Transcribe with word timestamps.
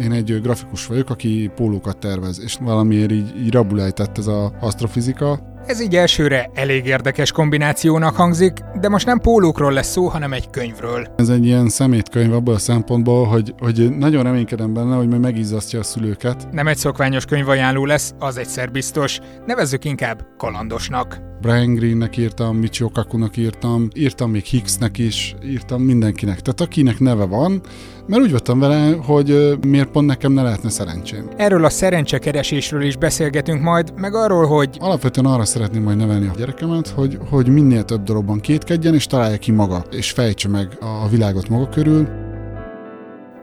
Én 0.00 0.12
egy 0.12 0.40
grafikus 0.40 0.86
vagyok, 0.86 1.10
aki 1.10 1.50
pólókat 1.54 1.98
tervez, 1.98 2.40
és 2.40 2.56
valamiért 2.60 3.12
így, 3.12 3.36
így 3.44 3.52
rabulejtett 3.52 4.18
ez 4.18 4.26
az 4.26 4.50
asztrofizika, 4.60 5.53
ez 5.66 5.80
így 5.80 5.96
elsőre 5.96 6.50
elég 6.54 6.86
érdekes 6.86 7.32
kombinációnak 7.32 8.16
hangzik, 8.16 8.58
de 8.80 8.88
most 8.88 9.06
nem 9.06 9.18
pólókról 9.18 9.72
lesz 9.72 9.90
szó, 9.90 10.06
hanem 10.06 10.32
egy 10.32 10.50
könyvről. 10.50 11.06
Ez 11.16 11.28
egy 11.28 11.44
ilyen 11.44 11.68
szemétkönyv 11.68 12.32
abból 12.32 12.54
a 12.54 12.58
szempontból, 12.58 13.26
hogy, 13.26 13.54
hogy 13.58 13.96
nagyon 13.96 14.22
reménykedem 14.22 14.74
benne, 14.74 14.96
hogy 14.96 15.08
majd 15.08 15.20
megizzasztja 15.20 15.78
a 15.78 15.82
szülőket. 15.82 16.48
Nem 16.52 16.66
egy 16.66 16.76
szokványos 16.76 17.24
könyvajánló 17.24 17.84
lesz, 17.84 18.14
az 18.18 18.36
egyszer 18.36 18.70
biztos. 18.70 19.20
Nevezzük 19.46 19.84
inkább 19.84 20.26
kalandosnak. 20.36 21.32
Brian 21.40 21.74
Greennek 21.74 22.16
írtam, 22.16 22.56
Michio 22.56 22.88
Kakunak 22.88 23.36
írtam, 23.36 23.88
írtam 23.94 24.30
még 24.30 24.44
Hicksnek 24.44 24.98
is, 24.98 25.34
írtam 25.44 25.82
mindenkinek. 25.82 26.40
Tehát 26.40 26.60
akinek 26.60 26.98
neve 26.98 27.24
van, 27.24 27.60
mert 28.06 28.22
úgy 28.22 28.30
voltam 28.30 28.58
vele, 28.58 28.96
hogy 29.06 29.58
miért 29.66 29.90
pont 29.90 30.06
nekem 30.06 30.32
ne 30.32 30.42
lehetne 30.42 30.68
szerencsém. 30.68 31.28
Erről 31.36 31.64
a 31.64 31.68
szerencsekeresésről 31.68 32.82
is 32.82 32.96
beszélgetünk 32.96 33.62
majd, 33.62 33.92
meg 33.96 34.14
arról, 34.14 34.46
hogy... 34.46 34.76
Alapvetően 34.80 35.26
arra 35.26 35.44
szeretném 35.54 35.82
majd 35.82 35.96
nevelni 35.96 36.26
a 36.26 36.34
gyerekemet, 36.36 36.88
hogy, 36.88 37.18
hogy 37.30 37.48
minél 37.48 37.84
több 37.84 38.02
dologban 38.02 38.40
kétkedjen, 38.40 38.94
és 38.94 39.06
találja 39.06 39.36
ki 39.36 39.52
maga, 39.52 39.84
és 39.90 40.10
fejtse 40.10 40.48
meg 40.48 40.68
a 40.80 41.08
világot 41.08 41.48
maga 41.48 41.68
körül. 41.68 42.08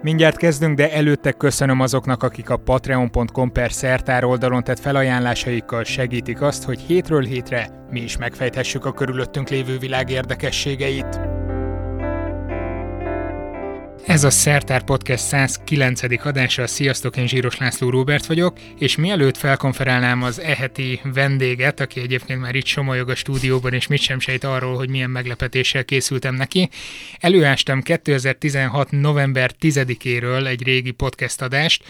Mindjárt 0.02 0.38
kezdünk, 0.38 0.78
de 0.78 0.94
előtte 0.94 1.32
köszönöm 1.32 1.80
azoknak, 1.80 2.24
akik 2.24 2.50
a 2.50 2.58
patreon.com 2.58 3.52
per 3.52 3.72
szertár 3.72 4.24
oldalon 4.24 4.64
tett 4.64 4.80
felajánlásaikkal 4.80 5.84
segítik 5.84 6.42
azt, 6.42 6.64
hogy 6.64 6.80
hétről 6.80 7.24
hétre 7.24 7.70
mi 7.90 8.00
is 8.00 8.18
megfejthessük 8.18 8.86
a 8.86 8.92
körülöttünk 8.92 9.50
lévő 9.50 9.78
világ 9.78 10.10
érdekességeit. 10.10 11.20
Ez 14.06 14.24
a 14.24 14.30
Szertár 14.30 14.84
Podcast 14.84 15.24
109. 15.24 16.26
adása. 16.26 16.68
Sziasztok, 16.68 17.18
én 17.18 17.28
Zsíros 17.28 17.58
László 17.58 17.90
Róbert 17.90 18.26
vagyok, 18.26 18.58
és 18.80 18.96
mielőtt 18.96 19.38
felkonferálnám 19.38 20.24
az 20.24 20.40
eheti 20.40 21.00
vendéget, 21.04 21.80
aki 21.80 22.00
egyébként 22.00 22.40
már 22.40 22.56
itt 22.56 22.66
somolyog 22.66 23.10
a 23.10 23.16
stúdióban, 23.16 23.74
és 23.74 23.88
mit 23.88 24.02
sem 24.02 24.20
sejt 24.20 24.44
arról, 24.44 24.76
hogy 24.76 24.90
milyen 24.90 25.10
meglepetéssel 25.10 25.86
készültem 25.86 26.36
neki, 26.36 26.70
előástam 27.20 27.82
2016. 27.82 28.92
november 28.92 29.52
10-éről 29.62 30.48
egy 30.48 30.64
régi 30.64 30.92
podcast 30.92 31.42
adást, 31.42 31.84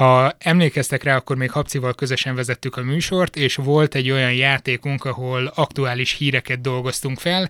ha 0.00 0.36
emlékeztek 0.38 1.02
rá, 1.02 1.16
akkor 1.16 1.36
még 1.36 1.50
Habcival 1.50 1.94
közösen 1.94 2.34
vezettük 2.34 2.76
a 2.76 2.82
műsort, 2.82 3.36
és 3.36 3.54
volt 3.54 3.94
egy 3.94 4.10
olyan 4.10 4.32
játékunk, 4.32 5.04
ahol 5.04 5.52
aktuális 5.54 6.12
híreket 6.12 6.60
dolgoztunk 6.60 7.18
fel, 7.18 7.48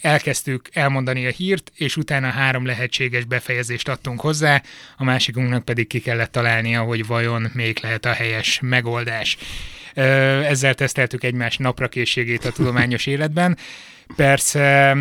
elkezdtük 0.00 0.68
elmondani 0.72 1.26
a 1.26 1.30
hírt, 1.30 1.72
és 1.74 1.96
utána 1.96 2.28
három 2.30 2.66
lehetséges 2.66 3.24
befejezést 3.24 3.88
adtunk 3.88 4.20
hozzá, 4.20 4.62
a 4.96 5.04
másikunknak 5.04 5.64
pedig 5.64 5.86
ki 5.86 6.00
kellett 6.00 6.32
találnia, 6.32 6.82
hogy 6.82 7.06
vajon 7.06 7.50
még 7.52 7.78
lehet 7.82 8.04
a 8.04 8.12
helyes 8.12 8.58
megoldás. 8.62 9.36
Ezzel 9.94 10.74
teszteltük 10.74 11.24
egymás 11.24 11.56
naprakészségét 11.56 12.44
a 12.44 12.52
tudományos 12.52 13.06
életben. 13.06 13.56
Persze 14.16 14.96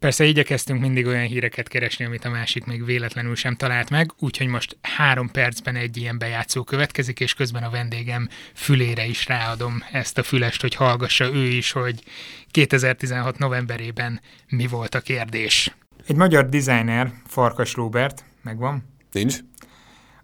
Persze 0.00 0.24
igyekeztünk 0.24 0.80
mindig 0.80 1.06
olyan 1.06 1.26
híreket 1.26 1.68
keresni, 1.68 2.04
amit 2.04 2.24
a 2.24 2.30
másik 2.30 2.64
még 2.64 2.84
véletlenül 2.84 3.34
sem 3.34 3.56
talált 3.56 3.90
meg, 3.90 4.12
úgyhogy 4.18 4.46
most 4.46 4.76
három 4.82 5.30
percben 5.30 5.76
egy 5.76 5.96
ilyen 5.96 6.18
bejátszó 6.18 6.64
következik, 6.64 7.20
és 7.20 7.34
közben 7.34 7.62
a 7.62 7.70
vendégem 7.70 8.28
fülére 8.54 9.06
is 9.06 9.26
ráadom 9.26 9.82
ezt 9.92 10.18
a 10.18 10.22
fülest, 10.22 10.60
hogy 10.60 10.74
hallgassa 10.74 11.24
ő 11.24 11.46
is, 11.46 11.72
hogy 11.72 12.02
2016 12.50 13.38
novemberében 13.38 14.20
mi 14.48 14.66
volt 14.66 14.94
a 14.94 15.00
kérdés. 15.00 15.74
Egy 16.06 16.16
magyar 16.16 16.48
designer, 16.48 17.12
Farkas 17.26 17.74
Robert, 17.74 18.24
megvan? 18.42 18.84
Nincs. 19.12 19.36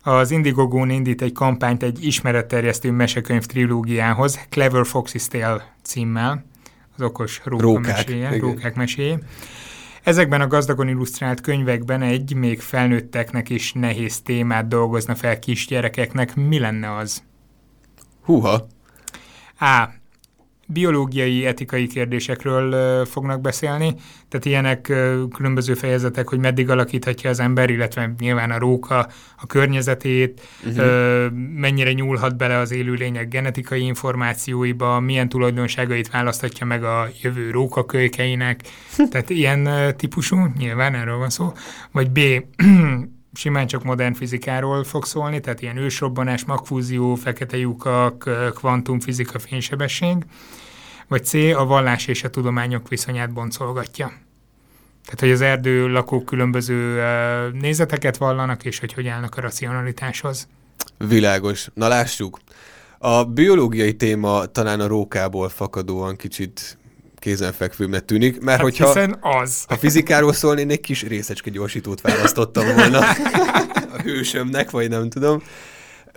Az 0.00 0.30
indiegogo 0.30 0.86
indít 0.86 1.22
egy 1.22 1.32
kampányt 1.32 1.82
egy 1.82 2.04
ismeretterjesztő 2.04 2.90
mesekönyv 2.90 3.44
trilógiához, 3.46 4.40
Clever 4.48 4.86
Fox's 4.86 5.26
Tale 5.26 5.74
címmel, 5.82 6.44
az 6.96 7.02
okos 7.02 7.40
róka 7.44 7.62
rókák, 7.62 8.06
meséje, 8.06 8.38
rókák 8.38 8.74
meséje. 8.74 9.18
Ezekben 10.06 10.40
a 10.40 10.46
gazdagon 10.46 10.88
illusztrált 10.88 11.40
könyvekben 11.40 12.02
egy 12.02 12.34
még 12.34 12.60
felnőtteknek 12.60 13.50
is 13.50 13.72
nehéz 13.72 14.20
témát 14.20 14.68
dolgozna 14.68 15.14
fel 15.14 15.38
kisgyerekeknek. 15.38 16.34
Mi 16.34 16.58
lenne 16.58 16.96
az? 16.96 17.22
Húha! 18.22 18.66
A 19.58 19.88
biológiai, 20.66 21.46
etikai 21.46 21.86
kérdésekről 21.86 23.04
fognak 23.04 23.40
beszélni, 23.40 23.94
tehát 24.28 24.46
ilyenek 24.46 24.80
különböző 25.34 25.74
fejezetek, 25.74 26.28
hogy 26.28 26.38
meddig 26.38 26.70
alakíthatja 26.70 27.30
az 27.30 27.40
ember, 27.40 27.70
illetve 27.70 28.14
nyilván 28.18 28.50
a 28.50 28.58
róka 28.58 29.08
a 29.36 29.46
környezetét, 29.46 30.40
uh-huh. 30.66 31.32
mennyire 31.54 31.92
nyúlhat 31.92 32.36
bele 32.36 32.58
az 32.58 32.72
élőlények 32.72 33.28
genetikai 33.28 33.82
információiba, 33.82 35.00
milyen 35.00 35.28
tulajdonságait 35.28 36.10
választhatja 36.10 36.66
meg 36.66 36.84
a 36.84 37.08
jövő 37.22 37.50
rókakölykeinek, 37.50 38.60
tehát 39.10 39.30
ilyen 39.30 39.68
típusú, 39.96 40.36
nyilván 40.58 40.94
erről 40.94 41.16
van 41.16 41.30
szó, 41.30 41.52
vagy 41.92 42.10
B, 42.10 42.20
simán 43.36 43.66
csak 43.66 43.84
modern 43.84 44.14
fizikáról 44.14 44.84
fog 44.84 45.04
szólni, 45.04 45.40
tehát 45.40 45.62
ilyen 45.62 45.76
ősrobbanás, 45.76 46.44
magfúzió, 46.44 47.14
fekete 47.14 47.56
lyukak, 47.56 48.30
kvantumfizika, 48.54 49.38
fénysebesség, 49.38 50.16
vagy 51.08 51.24
C. 51.24 51.34
a 51.34 51.64
vallás 51.64 52.06
és 52.06 52.24
a 52.24 52.30
tudományok 52.30 52.88
viszonyát 52.88 53.32
boncolgatja. 53.32 54.06
Tehát, 55.04 55.20
hogy 55.20 55.30
az 55.30 55.40
erdő 55.40 55.88
lakók 55.88 56.24
különböző 56.24 57.02
nézeteket 57.52 58.16
vallanak, 58.16 58.64
és 58.64 58.78
hogy 58.78 58.92
hogy 58.92 59.06
állnak 59.06 59.36
a 59.36 59.40
racionalitáshoz. 59.40 60.48
Világos. 60.98 61.68
Na 61.74 61.88
lássuk. 61.88 62.38
A 62.98 63.24
biológiai 63.24 63.94
téma 63.96 64.46
talán 64.46 64.80
a 64.80 64.86
rókából 64.86 65.48
fakadóan 65.48 66.16
kicsit 66.16 66.78
kézenfekvőbbnek 67.26 68.04
tűnik, 68.04 68.40
mert 68.40 68.56
hát 68.56 68.60
hogyha 68.60 68.86
hiszen 68.86 69.16
az. 69.20 69.64
a 69.68 69.74
fizikáról 69.74 70.32
szólni, 70.32 70.60
én 70.60 70.70
egy 70.70 70.80
kis 70.80 71.02
részecske 71.02 71.50
gyorsítót 71.50 72.00
választottam 72.00 72.74
volna 72.74 72.98
a 73.96 74.00
hősömnek, 74.02 74.70
vagy 74.70 74.88
nem 74.88 75.08
tudom. 75.08 75.42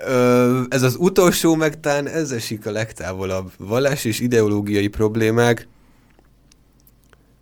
Ö, 0.05 0.61
ez 0.69 0.81
az 0.81 0.95
utolsó 0.99 1.55
meg 1.55 1.79
talán 1.79 2.07
ez 2.07 2.31
esik 2.31 2.65
a 2.65 2.71
legtávolabb. 2.71 3.51
Vallás 3.57 4.05
és 4.05 4.19
ideológiai 4.19 4.87
problémák. 4.87 5.67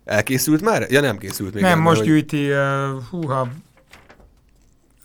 Elkészült 0.04 0.62
már? 0.62 0.86
Ja, 0.90 1.00
nem 1.00 1.18
készült 1.18 1.54
még. 1.54 1.62
Nem, 1.62 1.78
el, 1.78 1.84
most 1.84 1.98
hogy... 1.98 2.06
gyűjti, 2.06 2.50
uh, 2.50 2.58
húha, 3.10 3.48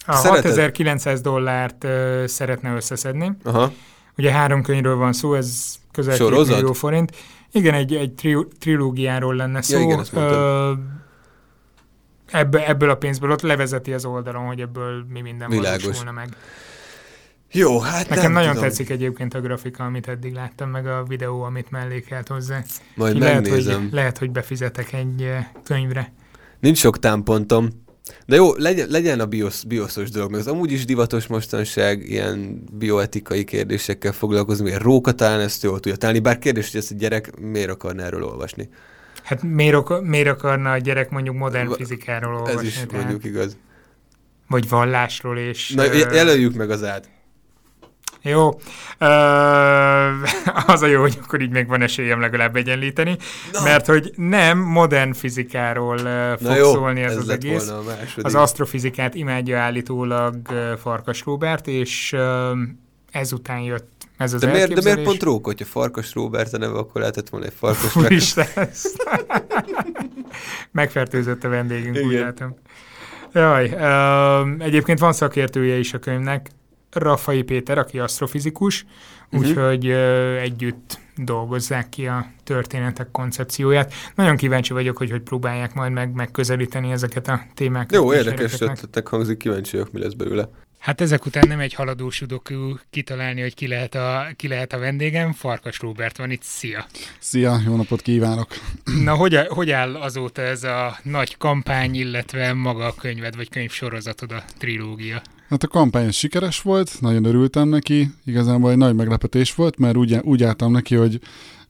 a 0.05 0.15
Szereted? 0.15 0.55
6900 0.55 1.21
dollárt 1.21 1.83
uh, 1.83 2.25
szeretne 2.25 2.75
összeszedni. 2.75 3.31
Aha. 3.43 3.71
Ugye 4.17 4.31
három 4.31 4.61
könyvről 4.61 4.95
van 4.95 5.13
szó, 5.13 5.33
ez 5.33 5.75
közel 5.91 6.17
2 6.17 6.43
millió 6.43 6.73
forint. 6.73 7.11
Igen, 7.53 7.73
egy, 7.73 7.95
egy 7.95 8.13
tri, 8.13 8.37
trilógiáról 8.59 9.35
lenne 9.35 9.61
szó. 9.61 9.77
Ja, 9.77 9.83
igen, 9.83 10.05
Ö, 10.13 10.73
ebből, 12.31 12.61
ebből 12.61 12.89
a 12.89 12.95
pénzből 12.95 13.31
ott 13.31 13.41
levezeti 13.41 13.93
az 13.93 14.05
oldalon, 14.05 14.45
hogy 14.45 14.59
ebből 14.59 15.05
mi 15.09 15.21
minden 15.21 15.49
valósulna 15.49 16.11
meg. 16.11 16.35
Jó, 17.51 17.79
hát 17.79 18.09
Nekem 18.09 18.31
nagyon 18.31 18.53
tudom. 18.53 18.63
tetszik 18.67 18.89
egyébként 18.89 19.33
a 19.33 19.41
grafika, 19.41 19.83
amit 19.83 20.07
eddig 20.07 20.33
láttam, 20.33 20.69
meg 20.69 20.87
a 20.87 21.03
videó, 21.03 21.41
amit 21.41 21.71
mellékelt 21.71 22.27
hozzá. 22.27 22.63
Majd 22.95 23.17
lehet, 23.17 23.41
megnézem. 23.41 23.81
hogy, 23.81 23.91
lehet, 23.91 24.17
hogy 24.17 24.31
befizetek 24.31 24.93
egy 24.93 25.29
könyvre. 25.63 26.13
Nincs 26.59 26.77
sok 26.77 26.99
támpontom, 26.99 27.82
de 28.25 28.35
jó, 28.35 28.55
legyen, 28.55 28.87
legyen 28.89 29.19
a 29.19 29.25
biosz, 29.25 29.63
bioszos 29.63 30.09
dolog, 30.09 30.31
mert 30.31 30.45
az 30.45 30.51
amúgy 30.51 30.71
is 30.71 30.85
divatos 30.85 31.27
mostanság 31.27 32.09
ilyen 32.09 32.63
bioetikai 32.71 33.43
kérdésekkel 33.43 34.11
foglalkozni, 34.11 34.69
mert 34.69 34.83
róka 34.83 35.11
talán 35.11 35.39
ezt 35.39 35.63
jól 35.63 35.79
tudja 35.79 35.97
találni, 35.97 36.19
bár 36.19 36.39
kérdés, 36.39 36.71
hogy 36.71 36.79
ezt 36.79 36.91
a 36.91 36.95
gyerek 36.95 37.39
miért 37.39 37.69
akarna 37.69 38.03
erről 38.03 38.23
olvasni. 38.23 38.69
Hát 39.23 39.43
miért, 39.43 40.01
miért 40.01 40.27
akarna 40.27 40.71
a 40.71 40.77
gyerek 40.77 41.09
mondjuk 41.09 41.35
modern 41.35 41.73
fizikáról 41.73 42.35
olvasni? 42.35 42.59
Ez 42.59 42.63
is 42.63 42.73
tehát? 42.73 42.91
mondjuk 42.91 43.23
igaz. 43.23 43.57
Vagy 44.47 44.69
vallásról 44.69 45.37
és... 45.37 45.69
Na, 45.69 45.83
jelöljük 45.93 46.55
meg 46.55 46.69
az 46.69 46.83
át. 46.83 47.09
Jó. 48.23 48.49
Az 50.73 50.81
a 50.81 50.85
jó, 50.85 51.01
hogy 51.01 51.19
akkor 51.23 51.41
így 51.41 51.51
még 51.51 51.67
van 51.67 51.81
esélyem 51.81 52.19
legalább 52.19 52.55
egyenlíteni, 52.55 53.17
no. 53.51 53.63
mert 53.63 53.85
hogy 53.85 54.13
nem 54.15 54.59
modern 54.59 55.13
fizikáról 55.13 55.97
fog 56.41 56.55
jó, 56.55 56.71
szólni 56.71 57.01
ez, 57.01 57.11
ez 57.11 57.17
az 57.17 57.29
egész. 57.29 57.71
Az 58.21 58.35
asztrofizikát 58.35 59.15
imádja 59.15 59.59
állítólag 59.59 60.35
Farkas 60.81 61.21
Róbert, 61.25 61.67
és 61.67 62.15
ezután 63.11 63.59
jött 63.59 63.91
ez 64.17 64.33
az 64.33 64.41
de 64.41 64.51
miért, 64.51 64.73
de 64.73 64.81
miért 64.83 65.03
pont 65.03 65.23
Rók, 65.23 65.45
hogyha 65.45 65.65
Farkas 65.65 66.13
Róbert 66.13 66.53
a 66.53 66.57
neve, 66.57 66.77
akkor 66.77 67.01
lehetett 67.01 67.29
volna 67.29 67.45
egy 67.45 67.53
Farkas 67.55 68.33
meg... 68.33 68.49
Megfertőzött 70.71 71.43
a 71.43 71.49
vendégünk, 71.49 71.95
Igen. 71.95 72.07
úgy 72.07 72.19
látom. 72.19 72.55
Jaj, 73.33 73.65
uh, 73.65 74.65
egyébként 74.65 74.99
van 74.99 75.13
szakértője 75.13 75.75
is 75.75 75.93
a 75.93 75.99
könyvnek, 75.99 76.49
Rafai 76.93 77.41
Péter, 77.41 77.77
aki 77.77 77.99
asztrofizikus, 77.99 78.85
uh-huh. 79.31 79.39
úgyhogy 79.39 79.89
együtt 80.41 80.99
dolgozzák 81.15 81.89
ki 81.89 82.07
a 82.07 82.25
történetek 82.43 83.11
koncepcióját. 83.11 83.93
Nagyon 84.15 84.37
kíváncsi 84.37 84.73
vagyok, 84.73 84.97
hogy 84.97 85.11
hogy 85.11 85.21
próbálják 85.21 85.73
majd 85.73 85.91
meg 85.91 86.13
megközelíteni 86.13 86.91
ezeket 86.91 87.27
a 87.27 87.41
témákat. 87.53 87.91
Jó, 87.91 88.13
érdekes 88.13 88.61
ötletek 88.61 89.07
hangzik, 89.07 89.37
kíváncsi 89.37 89.71
vagyok, 89.71 89.91
mi 89.91 89.99
lesz 89.99 90.13
belőle. 90.13 90.49
Hát 90.83 91.01
ezek 91.01 91.25
után 91.25 91.47
nem 91.47 91.59
egy 91.59 91.73
haladó 91.73 92.09
sudokú 92.09 92.79
kitalálni, 92.89 93.41
hogy 93.41 93.55
ki 93.55 93.67
lehet, 93.67 93.95
a, 93.95 94.27
ki 94.35 94.47
lehet 94.47 94.73
a 94.73 94.77
vendégem. 94.77 95.31
Farkas 95.31 95.79
Róbert 95.79 96.17
van 96.17 96.31
itt, 96.31 96.43
szia! 96.43 96.85
Szia, 97.19 97.59
jó 97.65 97.75
napot 97.75 98.01
kívánok! 98.01 98.47
Na, 99.03 99.15
hogy, 99.15 99.35
hogy 99.47 99.71
áll 99.71 99.95
azóta 99.95 100.41
ez 100.41 100.63
a 100.63 100.97
nagy 101.03 101.37
kampány, 101.37 101.95
illetve 101.95 102.53
maga 102.53 102.85
a 102.85 102.93
könyved, 102.93 103.35
vagy 103.35 103.49
könyvsorozatod, 103.49 104.31
a 104.31 104.43
trilógia? 104.57 105.21
Hát 105.53 105.63
a 105.63 105.67
kampány 105.67 106.11
sikeres 106.11 106.61
volt, 106.61 106.97
nagyon 107.01 107.25
örültem 107.25 107.67
neki, 107.67 108.11
igazából 108.25 108.71
egy 108.71 108.77
nagy 108.77 108.95
meglepetés 108.95 109.55
volt, 109.55 109.77
mert 109.77 109.97
úgy, 109.97 110.17
úgy 110.21 110.43
álltam 110.43 110.71
neki, 110.71 110.95
hogy 110.95 111.19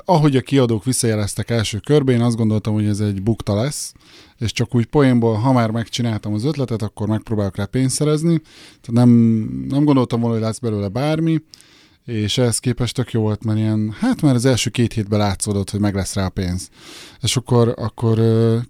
ahogy 0.06 0.36
a 0.36 0.42
kiadók 0.42 0.84
visszajeleztek 0.84 1.50
első 1.50 1.78
körben, 1.78 2.16
én 2.16 2.22
azt 2.22 2.36
gondoltam, 2.36 2.74
hogy 2.74 2.86
ez 2.86 3.00
egy 3.00 3.22
bukta 3.22 3.56
lesz, 3.56 3.94
és 4.38 4.52
csak 4.52 4.76
úgy 4.76 4.86
poénból, 4.86 5.36
ha 5.36 5.52
már 5.52 5.72
megcsináltam 5.72 6.34
az 6.34 6.44
ötletet, 6.44 6.82
akkor 6.82 7.08
megpróbálok 7.08 7.56
rá 7.56 7.66
pénzt 7.66 7.96
szerezni. 7.96 8.42
Tehát 8.82 9.06
nem, 9.06 9.10
nem 9.70 9.84
gondoltam 9.84 10.20
volna, 10.20 10.36
hogy 10.36 10.46
lesz 10.46 10.60
belőle 10.60 10.88
bármi, 10.88 11.42
és 12.06 12.38
ehhez 12.38 12.60
képest 12.60 12.96
tök 12.96 13.12
jó 13.12 13.22
volt, 13.22 13.44
mert 13.44 13.58
ilyen, 13.58 13.96
hát 14.00 14.22
már 14.22 14.36
az 14.36 14.46
első 14.46 14.70
két 14.70 14.94
hétben 14.94 15.20
látszódott, 15.20 15.70
hogy 15.70 15.80
meg 15.80 15.96
lesz 15.96 16.14
rá 16.14 16.26
a 16.26 16.30
pénz. 16.30 16.70
És 17.22 17.38
akkor, 17.38 17.74
akkor 17.78 18.20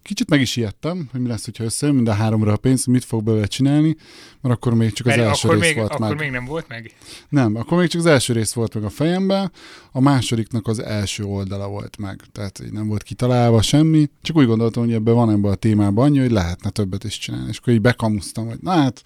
kicsit 0.02 0.30
meg 0.30 0.42
is 0.42 0.56
ijedtem, 0.56 1.08
hogy 1.12 1.22
mi 1.22 1.28
lesz, 1.28 1.46
hogyha 1.46 1.64
összejön 1.64 1.96
mind 1.96 2.08
a 2.08 2.14
háromra 2.14 2.54
a 2.54 2.58
pénz, 2.58 2.86
mit 2.86 3.04
fog 3.04 3.24
belőle 3.24 3.46
csinálni, 3.46 3.96
mert 4.42 4.56
akkor 4.56 4.74
még 4.74 4.94
csak 4.94 5.08
az 5.08 5.16
Mert 5.16 5.28
első 5.28 5.48
akkor 5.48 5.60
rész 5.60 5.68
még, 5.68 5.78
volt 5.78 5.92
akkor 5.92 6.08
meg. 6.08 6.20
még 6.20 6.32
nem 6.32 6.46
volt 6.46 6.68
meg? 6.68 6.96
Nem, 7.30 7.56
akkor 7.56 7.78
még 7.78 7.88
csak 7.88 8.02
az 8.02 8.08
első 8.08 8.34
rész 8.34 8.54
volt 8.54 8.74
meg 8.74 8.84
a 8.84 8.90
fejemben, 8.90 9.52
a 9.92 10.02
másodiknak 10.02 10.68
az 10.68 10.84
első 10.84 11.24
oldala 11.24 11.68
volt 11.68 11.98
meg. 11.98 12.22
Tehát 12.32 12.62
így 12.64 12.72
nem 12.72 12.88
volt 12.88 13.04
kitalálva 13.04 13.62
semmi, 13.62 14.10
csak 14.22 14.36
úgy 14.36 14.46
gondoltam, 14.46 14.84
hogy 14.84 14.94
ebben 14.94 15.14
van 15.14 15.30
ebben 15.30 15.52
a 15.52 15.56
témában 15.56 16.06
annyi, 16.06 16.20
hogy 16.20 16.32
lehetne 16.32 16.70
többet 16.70 17.04
is 17.04 17.18
csinálni. 17.18 17.50
És 17.50 17.58
akkor 17.58 17.74
így 17.74 17.82
bekamusztam, 17.82 18.48
hogy 18.48 18.58
na 18.62 18.72
hát, 18.72 19.02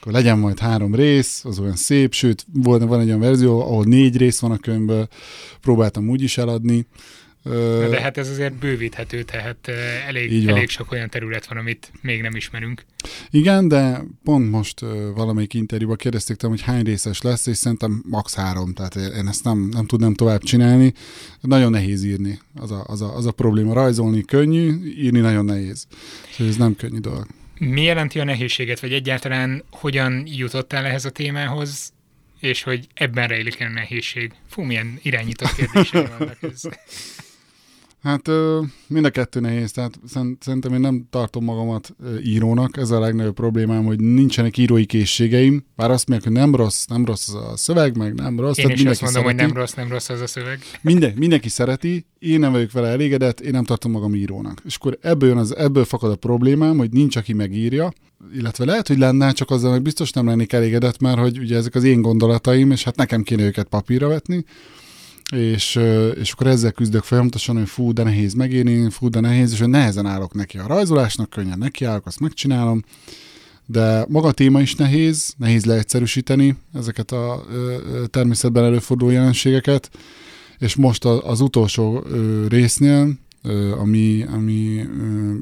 akkor 0.00 0.12
legyen 0.12 0.38
majd 0.38 0.58
három 0.58 0.94
rész, 0.94 1.44
az 1.44 1.58
olyan 1.58 1.76
szép, 1.76 2.14
sőt, 2.14 2.46
volt, 2.52 2.82
van 2.82 3.00
egy 3.00 3.06
olyan 3.06 3.20
verzió, 3.20 3.60
ahol 3.60 3.84
négy 3.84 4.16
rész 4.16 4.38
van 4.38 4.50
a 4.50 4.58
könyvből, 4.58 5.08
próbáltam 5.60 6.08
úgy 6.08 6.22
is 6.22 6.38
eladni, 6.38 6.86
de 7.42 8.00
hát 8.00 8.16
ez 8.16 8.28
azért 8.28 8.54
bővíthető, 8.54 9.22
tehát 9.22 9.68
elég, 10.06 10.48
elég 10.48 10.68
sok 10.68 10.92
olyan 10.92 11.08
terület 11.08 11.46
van, 11.46 11.58
amit 11.58 11.92
még 12.00 12.20
nem 12.20 12.34
ismerünk. 12.34 12.84
Igen, 13.30 13.68
de 13.68 14.02
pont 14.24 14.50
most 14.50 14.80
valamelyik 15.14 15.54
interjúban 15.54 15.96
kérdezték 15.96 16.36
tőlem, 16.36 16.56
hogy 16.56 16.64
hány 16.64 16.84
részes 16.84 17.20
lesz, 17.22 17.46
és 17.46 17.56
szerintem 17.56 18.02
max. 18.08 18.34
három, 18.34 18.72
tehát 18.72 18.96
én 18.96 19.28
ezt 19.28 19.44
nem, 19.44 19.68
nem 19.72 19.86
tudnám 19.86 20.14
tovább 20.14 20.42
csinálni. 20.42 20.92
Nagyon 21.40 21.70
nehéz 21.70 22.04
írni, 22.04 22.40
az 22.54 22.70
a, 22.70 22.84
az 22.86 23.00
a, 23.00 23.16
az 23.16 23.26
a 23.26 23.32
probléma. 23.32 23.72
Rajzolni 23.72 24.24
könnyű, 24.24 24.92
írni 24.96 25.20
nagyon 25.20 25.44
nehéz. 25.44 25.86
Szóval 26.30 26.52
ez 26.52 26.56
nem 26.58 26.76
könnyű 26.76 26.98
dolog. 26.98 27.26
Mi 27.62 27.82
jelenti 27.82 28.20
a 28.20 28.24
nehézséget, 28.24 28.80
vagy 28.80 28.92
egyáltalán 28.92 29.64
hogyan 29.70 30.22
jutottál 30.26 30.84
ehhez 30.84 31.04
a 31.04 31.10
témához, 31.10 31.92
és 32.38 32.62
hogy 32.62 32.86
ebben 32.94 33.28
rejlik 33.28 33.60
a 33.60 33.68
nehézség? 33.68 34.32
Fú, 34.48 34.62
milyen 34.62 34.98
irányított 35.02 35.54
kérdései 35.54 36.06
vannak 36.18 36.42
ez. 36.42 36.62
Hát 38.02 38.30
mind 38.86 39.04
a 39.04 39.10
kettő 39.10 39.40
nehéz, 39.40 39.72
tehát 39.72 40.00
szerintem 40.40 40.72
én 40.72 40.80
nem 40.80 41.06
tartom 41.10 41.44
magamat 41.44 41.94
írónak, 42.24 42.76
ez 42.76 42.90
a 42.90 43.00
legnagyobb 43.00 43.34
problémám, 43.34 43.84
hogy 43.84 44.00
nincsenek 44.00 44.56
írói 44.56 44.86
készségeim, 44.86 45.64
bár 45.76 45.90
azt 45.90 46.08
mondják, 46.08 46.32
hogy 46.32 46.42
nem 46.42 46.54
rossz, 46.54 46.84
nem 46.84 47.04
rossz 47.04 47.28
az 47.28 47.34
a 47.34 47.56
szöveg, 47.56 47.96
meg 47.96 48.14
nem 48.14 48.40
rossz. 48.40 48.58
Én 48.58 48.64
tehát 48.64 48.78
is 48.78 48.86
azt 48.86 49.00
mondom, 49.00 49.22
szereti. 49.22 49.42
hogy 49.42 49.50
nem 49.50 49.60
rossz, 49.60 49.72
nem 49.72 49.88
rossz 49.88 50.08
az 50.08 50.20
a 50.20 50.26
szöveg. 50.26 50.58
Minden, 50.80 51.12
mindenki 51.16 51.48
szereti, 51.48 52.06
én 52.18 52.38
nem 52.38 52.52
vagyok 52.52 52.72
vele 52.72 52.88
elégedett, 52.88 53.40
én 53.40 53.50
nem 53.50 53.64
tartom 53.64 53.90
magam 53.90 54.14
írónak. 54.14 54.62
És 54.64 54.76
akkor 54.76 54.98
ebből, 55.00 55.28
jön 55.28 55.38
az, 55.38 55.56
ebből 55.56 55.84
fakad 55.84 56.10
a 56.10 56.16
problémám, 56.16 56.76
hogy 56.76 56.90
nincs, 56.90 57.16
aki 57.16 57.32
megírja, 57.32 57.92
illetve 58.34 58.64
lehet, 58.64 58.88
hogy 58.88 58.98
lenne, 58.98 59.32
csak 59.32 59.50
azzal 59.50 59.70
meg 59.70 59.82
biztos 59.82 60.10
nem 60.10 60.26
lennék 60.26 60.52
elégedett, 60.52 61.00
mert 61.00 61.18
hogy 61.18 61.38
ugye 61.38 61.56
ezek 61.56 61.74
az 61.74 61.84
én 61.84 62.02
gondolataim, 62.02 62.70
és 62.70 62.84
hát 62.84 62.96
nekem 62.96 63.22
kéne 63.22 63.42
őket 63.42 63.68
papírra 63.68 64.08
vetni, 64.08 64.44
és, 65.30 65.80
és 66.20 66.32
akkor 66.32 66.46
ezzel 66.46 66.72
küzdök 66.72 67.02
folyamatosan, 67.02 67.56
hogy 67.56 67.68
fú, 67.68 67.92
de 67.92 68.02
nehéz 68.02 68.34
megírni, 68.34 68.90
fú, 68.90 69.08
de 69.08 69.20
nehéz, 69.20 69.52
és 69.52 69.58
hogy 69.58 69.68
nehezen 69.68 70.06
állok 70.06 70.34
neki 70.34 70.58
a 70.58 70.66
rajzolásnak, 70.66 71.30
könnyen 71.30 71.58
nekiállok, 71.58 72.06
azt 72.06 72.20
megcsinálom, 72.20 72.82
de 73.66 74.04
maga 74.08 74.28
a 74.28 74.32
téma 74.32 74.60
is 74.60 74.74
nehéz, 74.74 75.34
nehéz 75.36 75.64
leegyszerűsíteni 75.64 76.56
ezeket 76.74 77.12
a 77.12 77.44
természetben 78.10 78.64
előforduló 78.64 79.10
jelenségeket, 79.10 79.90
és 80.58 80.74
most 80.74 81.04
az 81.04 81.40
utolsó 81.40 82.04
résznél, 82.48 83.12
ami, 83.78 84.24
ami 84.32 84.86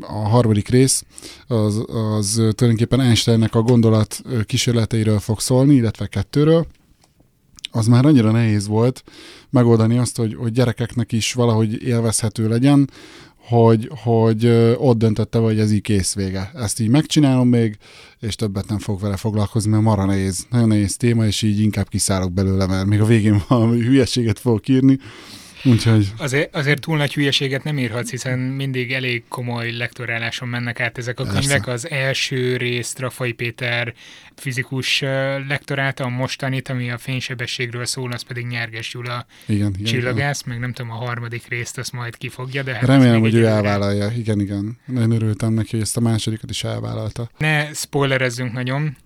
a 0.00 0.28
harmadik 0.28 0.68
rész, 0.68 1.04
az, 1.46 1.84
az 1.86 2.32
tulajdonképpen 2.32 3.00
Einsteinnek 3.00 3.54
a 3.54 3.62
gondolat 3.62 4.22
kísérleteiről 4.44 5.18
fog 5.18 5.40
szólni, 5.40 5.74
illetve 5.74 6.06
kettőről, 6.06 6.66
az 7.70 7.86
már 7.86 8.06
annyira 8.06 8.30
nehéz 8.30 8.66
volt 8.66 9.04
megoldani 9.50 9.98
azt, 9.98 10.16
hogy, 10.16 10.34
hogy 10.34 10.52
gyerekeknek 10.52 11.12
is 11.12 11.32
valahogy 11.32 11.82
élvezhető 11.82 12.48
legyen, 12.48 12.90
hogy, 13.48 13.90
hogy 14.02 14.46
ott 14.78 14.98
döntötte, 14.98 15.38
hogy 15.38 15.58
ez 15.58 15.72
így 15.72 15.80
kész 15.80 16.14
vége. 16.14 16.50
Ezt 16.54 16.80
így 16.80 16.88
megcsinálom 16.88 17.48
még, 17.48 17.78
és 18.20 18.34
többet 18.34 18.68
nem 18.68 18.78
fog 18.78 19.00
vele 19.00 19.16
foglalkozni, 19.16 19.70
mert 19.70 19.82
mara 19.82 20.04
nehéz. 20.04 20.46
Nagyon 20.50 20.68
nehéz 20.68 20.96
téma, 20.96 21.26
és 21.26 21.42
így 21.42 21.60
inkább 21.60 21.88
kiszállok 21.88 22.32
belőle, 22.32 22.66
mert 22.66 22.86
még 22.86 23.00
a 23.00 23.04
végén 23.04 23.42
valami 23.48 23.80
hülyeséget 23.80 24.38
fogok 24.38 24.68
írni, 24.68 24.98
Úgyhogy... 25.64 26.12
Azért, 26.16 26.54
azért 26.54 26.80
túl 26.80 26.96
nagy 26.96 27.14
hülyeséget 27.14 27.64
nem 27.64 27.78
írhatsz, 27.78 28.10
hiszen 28.10 28.38
mindig 28.38 28.92
elég 28.92 29.22
komoly 29.28 29.72
lektoráláson 29.72 30.48
mennek 30.48 30.80
át 30.80 30.98
ezek 30.98 31.20
a 31.20 31.22
Persze. 31.22 31.40
könyvek. 31.40 31.66
Az 31.66 31.90
első 31.90 32.56
részt 32.56 32.98
Rafai 32.98 33.32
Péter 33.32 33.94
fizikus 34.36 35.00
lektorálta, 35.48 36.04
a 36.04 36.08
mostanit, 36.08 36.68
ami 36.68 36.90
a 36.90 36.98
fénysebességről 36.98 37.84
szól, 37.84 38.12
az 38.12 38.22
pedig 38.22 38.46
Nyerges 38.46 38.90
Gyula 38.92 39.26
igen, 39.46 39.74
igen, 39.78 39.84
csillagász, 39.84 40.40
igen. 40.40 40.52
meg 40.52 40.60
nem 40.60 40.72
tudom, 40.72 40.90
a 40.90 40.94
harmadik 40.94 41.48
részt 41.48 41.78
azt 41.78 41.92
majd 41.92 42.16
kifogja, 42.16 42.62
de 42.62 42.72
hát 42.74 42.82
Remélem, 42.82 43.20
hogy 43.20 43.34
ő 43.34 43.44
elvállalja. 43.44 44.10
Igen, 44.16 44.40
igen. 44.40 44.78
Nagyon 44.84 45.10
örültem 45.10 45.52
neki, 45.52 45.68
hogy 45.70 45.80
ezt 45.80 45.96
a 45.96 46.00
másodikat 46.00 46.50
is 46.50 46.64
elvállalta. 46.64 47.30
Ne 47.38 47.72
spoilerezzünk 47.72 48.52
nagyon, 48.52 48.96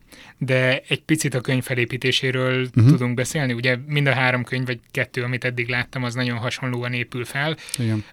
de 0.44 0.82
egy 0.88 1.02
picit 1.02 1.34
a 1.34 1.40
könyv 1.40 1.62
felépítéséről 1.62 2.60
uh-huh. 2.62 2.86
tudunk 2.86 3.14
beszélni. 3.14 3.52
Ugye 3.52 3.76
mind 3.86 4.06
a 4.06 4.12
három 4.12 4.44
könyv, 4.44 4.66
vagy 4.66 4.80
kettő, 4.90 5.22
amit 5.22 5.44
eddig 5.44 5.68
láttam, 5.68 6.04
az 6.04 6.14
nagyon 6.14 6.38
hasonlóan 6.38 6.92
épül 6.92 7.24
fel. 7.24 7.56
Igen. 7.78 8.04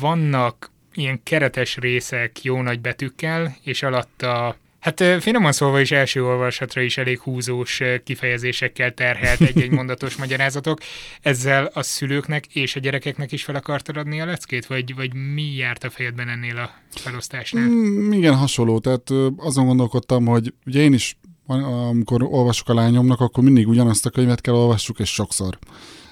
Vannak 0.00 0.70
ilyen 0.94 1.20
keretes 1.22 1.76
részek 1.76 2.42
jó 2.42 2.62
nagy 2.62 2.80
betűkkel, 2.80 3.56
és 3.62 3.82
alatta 3.82 4.56
Hát 4.80 5.02
finoman 5.20 5.52
szólva 5.52 5.80
is 5.80 5.90
első 5.90 6.24
olvasatra 6.24 6.80
is 6.80 6.98
elég 6.98 7.20
húzós 7.20 7.80
kifejezésekkel 8.04 8.94
terhelt 8.94 9.40
egy-egy 9.40 9.70
mondatos 9.80 10.16
magyarázatok. 10.16 10.78
Ezzel 11.22 11.70
a 11.74 11.82
szülőknek 11.82 12.46
és 12.46 12.76
a 12.76 12.80
gyerekeknek 12.80 13.32
is 13.32 13.44
fel 13.44 13.54
akartad 13.54 13.96
adni 13.96 14.20
a 14.20 14.26
leckét, 14.26 14.66
vagy, 14.66 14.94
vagy 14.94 15.14
mi 15.14 15.54
járt 15.54 15.84
a 15.84 15.90
fejedben 15.90 16.28
ennél 16.28 16.56
a 16.56 16.70
felosztásnál? 16.90 17.68
Mm, 17.68 18.12
igen, 18.12 18.34
hasonló. 18.34 18.78
Tehát 18.78 19.10
azon 19.36 19.66
gondolkodtam, 19.66 20.26
hogy 20.26 20.54
ugye 20.66 20.80
én 20.80 20.92
is 20.92 21.16
amikor 21.46 22.22
olvasok 22.22 22.68
a 22.68 22.74
lányomnak, 22.74 23.20
akkor 23.20 23.44
mindig 23.44 23.68
ugyanazt 23.68 24.06
a 24.06 24.10
könyvet 24.10 24.40
kell 24.40 24.54
olvassuk, 24.54 24.98
és 24.98 25.12
sokszor. 25.12 25.58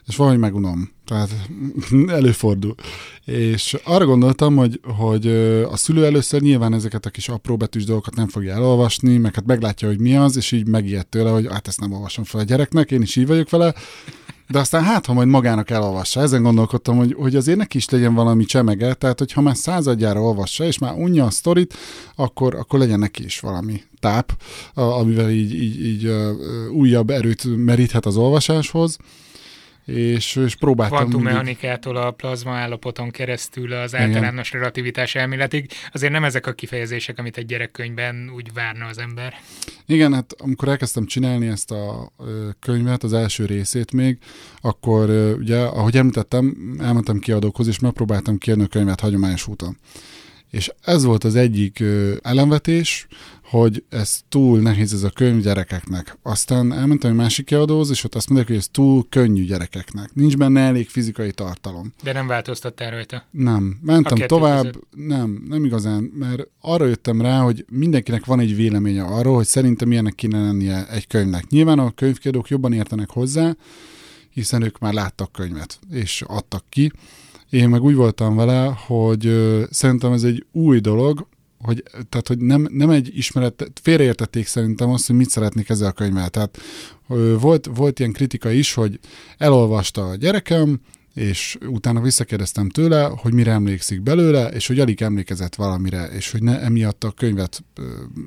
És 0.06 0.16
valahogy 0.16 0.38
megunom. 0.38 0.90
Tehát 1.04 1.30
előfordul. 2.08 2.74
És 3.24 3.76
arra 3.84 4.06
gondoltam, 4.06 4.56
hogy, 4.56 4.80
hogy 4.96 5.26
a 5.70 5.76
szülő 5.76 6.04
először 6.04 6.40
nyilván 6.40 6.74
ezeket 6.74 7.06
a 7.06 7.10
kis 7.10 7.28
apró 7.28 7.56
betűs 7.56 7.84
dolgokat 7.84 8.14
nem 8.14 8.28
fogja 8.28 8.54
elolvasni, 8.54 9.16
meg 9.16 9.34
hát 9.34 9.46
meglátja, 9.46 9.88
hogy 9.88 10.00
mi 10.00 10.16
az, 10.16 10.36
és 10.36 10.52
így 10.52 10.66
megijed 10.66 11.06
tőle, 11.06 11.30
hogy 11.30 11.46
hát 11.50 11.68
ezt 11.68 11.80
nem 11.80 11.92
olvasom 11.92 12.24
fel 12.24 12.40
a 12.40 12.44
gyereknek, 12.44 12.90
én 12.90 13.02
is 13.02 13.16
így 13.16 13.26
vagyok 13.26 13.50
vele, 13.50 13.74
de 14.48 14.58
aztán 14.58 14.82
hát, 14.82 15.06
ha 15.06 15.12
majd 15.12 15.28
magának 15.28 15.70
elolvassa, 15.70 16.20
ezen 16.20 16.42
gondolkodtam, 16.42 16.96
hogy, 16.96 17.14
hogy 17.18 17.36
azért 17.36 17.58
neki 17.58 17.76
is 17.76 17.88
legyen 17.88 18.14
valami 18.14 18.44
csemege, 18.44 18.94
tehát 18.94 19.18
hogyha 19.18 19.40
már 19.40 19.56
századjára 19.56 20.20
olvassa, 20.20 20.64
és 20.64 20.78
már 20.78 20.94
unja 20.94 21.24
a 21.24 21.30
sztorit, 21.30 21.74
akkor, 22.16 22.54
akkor 22.54 22.78
legyen 22.78 22.98
neki 22.98 23.24
is 23.24 23.40
valami 23.40 23.82
táp, 24.00 24.36
amivel 24.74 25.30
így, 25.30 25.54
így, 25.54 25.84
így 25.86 26.10
újabb 26.72 27.10
erőt 27.10 27.56
meríthet 27.56 28.06
az 28.06 28.16
olvasáshoz 28.16 28.98
és, 29.84 30.36
és 30.36 30.56
próbáltam 30.56 30.98
Kvantummechanikától 30.98 31.96
a 31.96 32.10
plazma 32.10 32.50
állapoton 32.50 33.10
keresztül 33.10 33.72
az 33.72 33.94
általános 33.94 34.48
Igen. 34.48 34.60
relativitás 34.60 35.14
elméletig. 35.14 35.70
Azért 35.92 36.12
nem 36.12 36.24
ezek 36.24 36.46
a 36.46 36.52
kifejezések, 36.52 37.18
amit 37.18 37.36
egy 37.36 37.46
gyerekkönyvben 37.46 38.30
úgy 38.34 38.52
várna 38.52 38.86
az 38.86 38.98
ember. 38.98 39.34
Igen, 39.86 40.14
hát 40.14 40.34
amikor 40.38 40.68
elkezdtem 40.68 41.06
csinálni 41.06 41.46
ezt 41.46 41.70
a 41.70 42.12
könyvet, 42.60 43.02
az 43.02 43.12
első 43.12 43.44
részét 43.44 43.92
még, 43.92 44.18
akkor 44.60 45.10
ugye, 45.38 45.58
ahogy 45.58 45.96
említettem, 45.96 46.76
elmentem 46.80 47.18
kiadókhoz, 47.18 47.66
és 47.66 47.78
megpróbáltam 47.78 48.38
kiadni 48.38 48.64
a 48.64 48.68
könyvet 48.68 49.00
hagyományos 49.00 49.48
úton 49.48 49.76
És 50.54 50.70
ez 50.84 51.04
volt 51.04 51.24
az 51.24 51.34
egyik 51.34 51.82
ellenvetés, 52.22 53.06
hogy 53.42 53.84
ez 53.88 54.20
túl 54.28 54.60
nehéz 54.60 54.92
ez 54.92 55.02
a 55.02 55.10
könyv 55.10 55.42
gyerekeknek. 55.42 56.18
Aztán 56.22 56.72
elmentem 56.72 57.10
egy 57.10 57.16
másik 57.16 57.46
kiadóhoz, 57.46 57.90
és 57.90 58.04
ott 58.04 58.14
azt 58.14 58.28
mondják, 58.28 58.48
hogy 58.48 58.58
ez 58.58 58.68
túl 58.70 59.06
könnyű 59.08 59.44
gyerekeknek. 59.44 60.14
Nincs 60.14 60.36
benne 60.36 60.60
elég 60.60 60.88
fizikai 60.88 61.32
tartalom. 61.32 61.92
De 62.02 62.12
nem 62.12 62.26
változtattál 62.26 62.90
rajta? 62.90 63.24
Nem. 63.30 63.78
Mentem 63.82 64.26
tovább, 64.26 64.76
nem, 64.90 65.44
nem 65.48 65.64
igazán, 65.64 66.02
mert 66.02 66.48
arra 66.60 66.86
jöttem 66.86 67.20
rá, 67.20 67.40
hogy 67.40 67.64
mindenkinek 67.68 68.24
van 68.24 68.40
egy 68.40 68.56
véleménye 68.56 69.02
arról, 69.02 69.34
hogy 69.34 69.46
szerintem 69.46 69.88
milyennek 69.88 70.14
kéne 70.14 70.40
lennie 70.40 70.88
egy 70.88 71.06
könyvnek. 71.06 71.48
Nyilván 71.48 71.78
a 71.78 71.90
könyvkiadók 71.90 72.48
jobban 72.48 72.72
értenek 72.72 73.10
hozzá, 73.10 73.56
hiszen 74.30 74.62
ők 74.62 74.78
már 74.78 74.92
láttak 74.92 75.32
könyvet, 75.32 75.78
és 75.90 76.22
adtak 76.26 76.64
ki. 76.68 76.92
Én 77.54 77.68
meg 77.68 77.82
úgy 77.82 77.94
voltam 77.94 78.36
vele, 78.36 78.78
hogy 78.86 79.34
szerintem 79.70 80.12
ez 80.12 80.22
egy 80.22 80.46
új 80.52 80.80
dolog, 80.80 81.26
hogy, 81.58 81.82
tehát, 82.08 82.28
hogy 82.28 82.38
nem, 82.38 82.68
nem 82.70 82.90
egy 82.90 83.10
ismeret, 83.16 83.70
félreértették 83.82 84.46
szerintem 84.46 84.90
azt, 84.90 85.06
hogy 85.06 85.16
mit 85.16 85.30
szeretnék 85.30 85.68
ezzel 85.68 85.88
a 85.88 85.92
könyvvel. 85.92 86.28
Tehát 86.28 86.58
volt, 87.40 87.70
volt 87.74 87.98
ilyen 87.98 88.12
kritika 88.12 88.50
is, 88.50 88.74
hogy 88.74 88.98
elolvasta 89.38 90.08
a 90.08 90.16
gyerekem, 90.16 90.80
és 91.14 91.58
utána 91.66 92.00
visszakérdeztem 92.00 92.68
tőle, 92.68 93.10
hogy 93.16 93.32
mire 93.32 93.50
emlékszik 93.50 94.02
belőle, 94.02 94.48
és 94.48 94.66
hogy 94.66 94.80
alig 94.80 95.02
emlékezett 95.02 95.54
valamire, 95.54 96.06
és 96.06 96.30
hogy 96.30 96.42
ne 96.42 96.60
emiatt 96.60 97.04
a 97.04 97.10
könyvet 97.10 97.64
ö, 97.74 97.82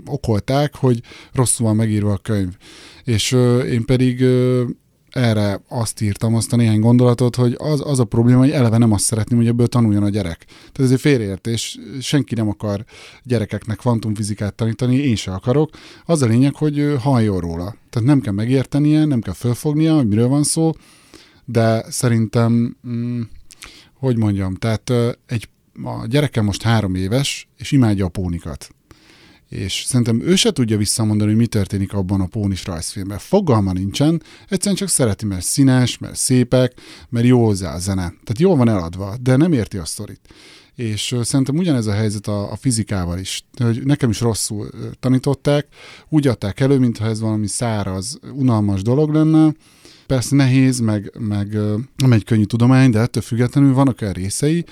okolták, 0.06 0.76
hogy 0.76 1.02
rosszul 1.34 1.66
van 1.66 1.76
megírva 1.76 2.12
a 2.12 2.18
könyv. 2.18 2.56
És 3.04 3.32
ö, 3.32 3.64
én 3.64 3.86
pedig 3.86 4.22
ö, 4.22 4.64
erre 5.18 5.62
azt 5.68 6.02
írtam, 6.02 6.36
azt 6.36 6.54
a 6.54 6.56
néhány 6.56 6.80
gondolatot, 6.80 7.36
hogy 7.36 7.56
az, 7.58 7.82
az 7.86 8.00
a 8.00 8.04
probléma, 8.04 8.40
hogy 8.40 8.52
eleve 8.52 8.78
nem 8.78 8.92
azt 8.92 9.04
szeretném, 9.04 9.38
hogy 9.38 9.48
ebből 9.48 9.68
tanuljon 9.68 10.04
a 10.04 10.10
gyerek. 10.10 10.46
Tehát 10.46 10.80
ez 10.80 10.92
egy 10.92 11.00
félreértés, 11.00 11.80
senki 12.02 12.36
nem 12.36 12.50
akar 12.50 12.86
gyerekeknek 13.24 13.78
kvantumfizikát 13.78 14.54
tanítani, 14.54 14.96
én 14.96 15.16
se 15.16 15.32
akarok. 15.32 15.70
Az 16.06 16.22
a 16.22 16.26
lényeg, 16.26 16.56
hogy 16.56 16.96
halljon 17.00 17.40
róla. 17.40 17.76
Tehát 17.90 18.08
nem 18.08 18.22
kell 18.22 18.34
megértenie, 18.34 19.06
nem 19.06 19.22
kell 19.22 19.34
fölfognia, 19.34 19.96
hogy 19.96 20.08
miről 20.08 20.28
van 20.28 20.44
szó, 20.44 20.72
de 21.46 21.86
szerintem, 21.90 22.78
mm, 22.88 23.22
hogy 23.94 24.18
mondjam, 24.18 24.56
tehát 24.56 24.92
egy, 25.26 25.50
a 25.84 26.06
gyerekem 26.08 26.46
most 26.46 26.62
három 26.62 26.96
éves, 26.96 27.48
és 27.58 27.72
imádja 27.72 28.06
a 28.06 28.10
pónikat 28.10 28.76
és 29.50 29.84
szerintem 29.88 30.22
ő 30.22 30.36
se 30.36 30.52
tudja 30.52 30.78
visszamondani, 30.78 31.30
hogy 31.30 31.40
mi 31.40 31.48
történik 31.48 31.94
abban 31.94 32.22
a 32.22 32.26
Pónis 32.26 32.66
rajzfilmben. 32.66 33.18
Fogalma 33.18 33.72
nincsen, 33.72 34.22
egyszerűen 34.50 34.76
csak 34.76 34.90
szereti, 34.90 35.26
mert 35.26 35.46
színes, 35.46 35.98
mert 35.98 36.16
szépek, 36.16 36.74
mert 37.10 37.26
jó 37.26 37.46
hozzá 37.46 37.74
a 37.74 37.80
zene. 37.80 38.02
Tehát 38.04 38.40
jól 38.40 38.56
van 38.56 38.70
eladva, 38.70 39.16
de 39.22 39.36
nem 39.36 39.54
érti 39.54 39.78
a 39.78 39.86
sztorit. 39.86 40.22
És 40.76 41.16
szerintem 41.22 41.58
ugyanez 41.58 41.88
a 41.88 41.94
helyzet 41.94 42.28
a, 42.28 42.52
a 42.52 42.56
fizikával 42.56 43.20
is, 43.20 43.46
hogy 43.58 43.84
nekem 43.84 44.10
is 44.10 44.20
rosszul 44.20 44.70
tanították, 45.00 45.68
úgy 46.10 46.28
adták 46.28 46.60
elő, 46.60 46.78
mintha 46.78 47.06
ez 47.06 47.20
valami 47.20 47.48
száraz, 47.48 48.20
unalmas 48.34 48.82
dolog 48.82 49.14
lenne, 49.14 49.54
Persze 50.08 50.36
nehéz, 50.36 50.80
meg, 50.80 51.12
meg 51.20 51.58
nem 51.96 52.12
egy 52.12 52.24
könnyű 52.24 52.44
tudomány, 52.44 52.90
de 52.90 53.00
ettől 53.00 53.24
függetlenül 53.24 53.74
vannak 53.74 54.02
olyan 54.02 54.14
részei, 54.14 54.66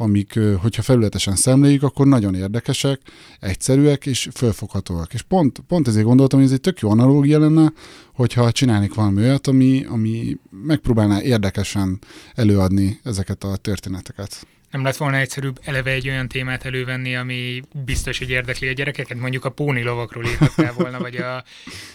amik, 0.00 0.38
hogyha 0.60 0.82
felületesen 0.82 1.36
szemléljük, 1.36 1.82
akkor 1.82 2.06
nagyon 2.06 2.34
érdekesek, 2.34 3.00
egyszerűek 3.40 4.06
és 4.06 4.28
fölfoghatóak. 4.34 5.14
És 5.14 5.22
pont, 5.22 5.58
pont 5.68 5.88
ezért 5.88 6.04
gondoltam, 6.04 6.38
hogy 6.38 6.48
ez 6.48 6.54
egy 6.54 6.60
tök 6.60 6.80
jó 6.80 6.90
analógia 6.90 7.38
lenne, 7.38 7.72
hogyha 8.14 8.52
csinálnék 8.52 8.94
valami 8.94 9.22
olyat, 9.22 9.46
ami, 9.46 9.84
ami 9.88 10.36
megpróbálná 10.50 11.22
érdekesen 11.22 11.98
előadni 12.34 13.00
ezeket 13.04 13.44
a 13.44 13.56
történeteket. 13.56 14.46
Nem 14.70 14.82
lett 14.82 14.96
volna 14.96 15.16
egyszerűbb 15.16 15.60
eleve 15.64 15.90
egy 15.90 16.08
olyan 16.08 16.28
témát 16.28 16.64
elővenni, 16.64 17.16
ami 17.16 17.62
biztos, 17.84 18.18
hogy 18.18 18.30
érdekli 18.30 18.68
a 18.68 18.72
gyerekeket? 18.72 19.18
Mondjuk 19.18 19.44
a 19.44 19.50
póni 19.50 19.82
lovakról 19.82 20.24
írtál 20.24 20.72
volna, 20.72 20.98
vagy 20.98 21.16
a 21.16 21.44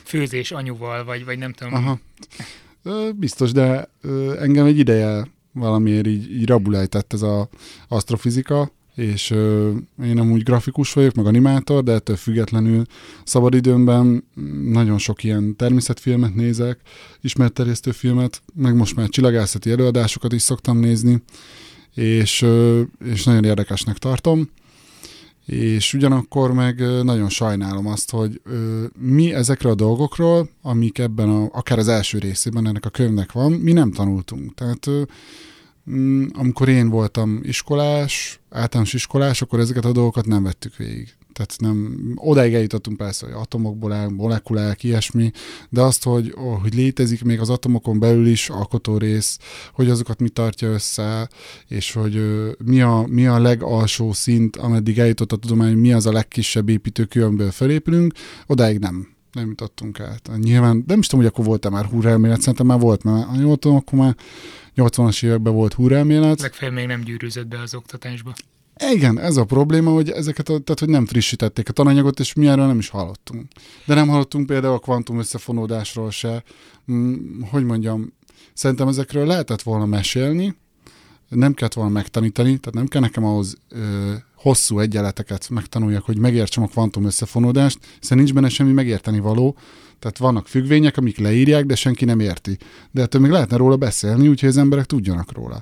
főzés 0.04 0.52
anyuval, 0.52 1.04
vagy, 1.04 1.26
vagy 1.26 1.38
nem 1.38 1.54
tudom. 1.54 1.74
Aha. 1.74 2.00
Biztos, 3.16 3.52
de 3.52 3.90
engem 4.40 4.66
egy 4.66 4.78
ideje 4.78 5.28
valamiért 5.54 6.08
így, 6.08 6.32
így 6.32 6.48
rabulejtett 6.48 7.14
ez 7.14 7.22
az 7.22 7.48
asztrofizika, 7.88 8.72
és 8.96 9.32
ö, 9.32 9.72
én 10.04 10.20
amúgy 10.20 10.44
grafikus 10.44 10.94
vagyok, 10.94 11.14
meg 11.14 11.26
animátor, 11.26 11.84
de 11.84 11.92
ettől 11.92 12.16
függetlenül 12.16 12.84
szabadidőmben 13.24 14.24
nagyon 14.64 14.98
sok 14.98 15.24
ilyen 15.24 15.56
természetfilmet 15.56 16.36
nézek, 16.36 16.80
ismerterjesztő 17.22 17.92
filmet, 17.92 18.42
meg 18.54 18.76
most 18.76 18.96
már 18.96 19.10
csillagászati 19.10 19.72
előadásokat 19.72 20.34
is 20.34 20.42
szoktam 20.42 20.78
nézni, 20.80 21.24
és, 21.94 22.42
ö, 22.42 22.82
és 23.06 23.24
nagyon 23.24 23.44
érdekesnek 23.44 23.98
tartom 23.98 24.50
és 25.46 25.94
ugyanakkor 25.94 26.54
meg 26.54 27.04
nagyon 27.04 27.30
sajnálom 27.30 27.88
azt, 27.88 28.12
hogy 28.12 28.42
mi 29.00 29.34
ezekre 29.34 29.70
a 29.70 29.76
dolgokról, 29.76 30.50
amik 30.62 30.98
ebben 30.98 31.30
a, 31.30 31.50
akár 31.52 31.78
az 31.78 31.88
első 31.88 32.18
részében 32.18 32.68
ennek 32.68 32.86
a 32.86 32.90
könyvnek 32.90 33.32
van, 33.32 33.52
mi 33.52 33.72
nem 33.72 33.92
tanultunk. 33.92 34.54
Tehát 34.54 34.90
mm, 35.92 36.26
amikor 36.34 36.70
én 36.70 36.90
voltam 36.90 37.40
iskolás, 37.42 38.40
általános 38.50 38.94
iskolás, 38.94 39.42
akkor 39.42 39.60
ezeket 39.60 39.86
a 39.86 39.92
dolgokat 39.92 40.26
nem 40.26 40.44
vettük 40.44 40.76
végig. 40.76 41.14
Tehát 41.34 41.56
nem, 41.58 41.98
odáig 42.16 42.54
eljutottunk 42.54 42.98
persze, 42.98 43.26
hogy 43.26 43.36
atomokból 43.36 43.92
áll, 43.92 44.10
molekulák, 44.10 44.84
ilyesmi, 44.84 45.32
de 45.70 45.82
azt, 45.82 46.04
hogy, 46.04 46.34
hogy 46.62 46.74
létezik 46.74 47.24
még 47.24 47.40
az 47.40 47.50
atomokon 47.50 48.00
belül 48.00 48.28
is 48.28 48.50
alkotó 48.50 48.98
rész, 48.98 49.38
hogy 49.74 49.90
azokat 49.90 50.20
mi 50.20 50.30
tartja 50.30 50.70
össze, 50.70 51.30
és 51.68 51.94
hogy 51.94 52.16
uh, 52.16 52.50
mi, 52.66 52.82
a, 52.82 53.06
mi 53.10 53.28
a 53.28 53.40
legalsó 53.40 54.14
szint, 54.14 54.56
ameddig 54.56 55.00
eljutott 55.00 55.32
a 55.32 55.38
tudomány, 55.38 55.78
mi 55.78 55.94
az 55.94 56.06
a 56.06 56.12
legkisebb 56.12 56.70
építőkő, 56.70 57.24
amiből 57.24 57.52
felépülünk, 57.52 58.14
odáig 58.48 58.80
nem 58.80 59.12
nem 59.34 59.48
jutottunk 59.48 60.00
el. 60.00 60.18
Nyilván, 60.38 60.84
nem 60.88 61.00
is 61.00 61.08
tudom, 61.08 61.26
hogy 61.26 61.34
akkor 61.34 61.46
volt-e 61.46 61.70
már 61.70 61.86
húrelmélet, 61.86 62.40
szerintem 62.40 62.66
már 62.66 62.80
volt, 62.80 63.04
mert 63.04 63.26
ha 63.26 63.40
jól 63.40 63.58
akkor 63.62 64.00
már 64.00 64.16
80-as 64.76 65.24
években 65.24 65.54
volt 65.54 65.74
húrelmélet. 65.74 66.42
Legfeljebb 66.42 66.76
még 66.76 66.88
nem 66.88 67.02
gyűrűzött 67.02 67.48
be 67.48 67.60
az 67.60 67.76
oktatásba. 67.76 68.34
Igen, 68.92 69.20
ez 69.20 69.38
a 69.38 69.44
probléma, 69.44 69.92
hogy 69.92 70.10
ezeket, 70.10 70.50
a, 70.50 70.60
tehát 70.60 70.80
hogy 70.80 70.90
nem 70.90 71.06
frissítették 71.06 71.70
a 71.70 71.74
tananyagot, 71.74 72.20
és 72.20 72.34
mi 72.34 72.48
erről 72.48 72.66
nem 72.66 72.80
is 72.80 72.90
hallottunk. 72.90 73.48
De 73.86 73.94
nem 73.94 74.08
hallottunk 74.08 74.46
például 74.46 74.74
a 74.74 74.80
kvantum 74.80 75.20
összefonódásról 75.20 76.12
se. 76.12 76.44
Mm, 76.92 77.42
hogy 77.42 77.64
mondjam, 77.64 78.14
szerintem 78.54 78.88
ezekről 78.88 79.26
lehetett 79.26 79.62
volna 79.62 79.86
mesélni, 79.86 80.56
nem 81.30 81.54
kellett 81.54 81.74
volna 81.74 81.92
megtanítani, 81.92 82.58
tehát 82.58 82.74
nem 82.74 82.88
kell 82.88 83.02
nekem 83.02 83.26
ahhoz 83.26 83.58
ö, 83.70 84.14
hosszú 84.36 84.80
egyenleteket 84.80 85.50
megtanuljak, 85.50 86.06
hogy 86.06 86.18
megértsem 86.18 86.64
a 86.64 86.68
kvantum 86.68 87.06
összefonódást, 87.06 87.80
hiszen 88.00 88.18
nincs 88.18 88.34
benne 88.34 88.50
semmi 88.50 88.72
megérteni 88.72 89.20
való, 89.20 89.58
tehát 90.04 90.18
vannak 90.18 90.48
függvények, 90.48 90.98
amik 90.98 91.18
leírják, 91.18 91.66
de 91.66 91.76
senki 91.76 92.06
nem 92.06 92.20
érti. 92.20 92.58
De 92.92 93.02
ettől 93.02 93.22
még 93.22 93.32
lehetne 93.32 93.58
róla 93.58 93.76
beszélni, 93.76 94.28
úgyhogy 94.28 94.50
az 94.50 94.58
emberek 94.58 94.86
tudjanak 94.86 95.32
róla. 95.32 95.60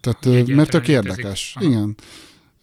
Tehát, 0.00 0.46
mert 0.46 0.70
tök 0.70 0.88
érdekes. 0.88 1.56
Igen 1.60 1.94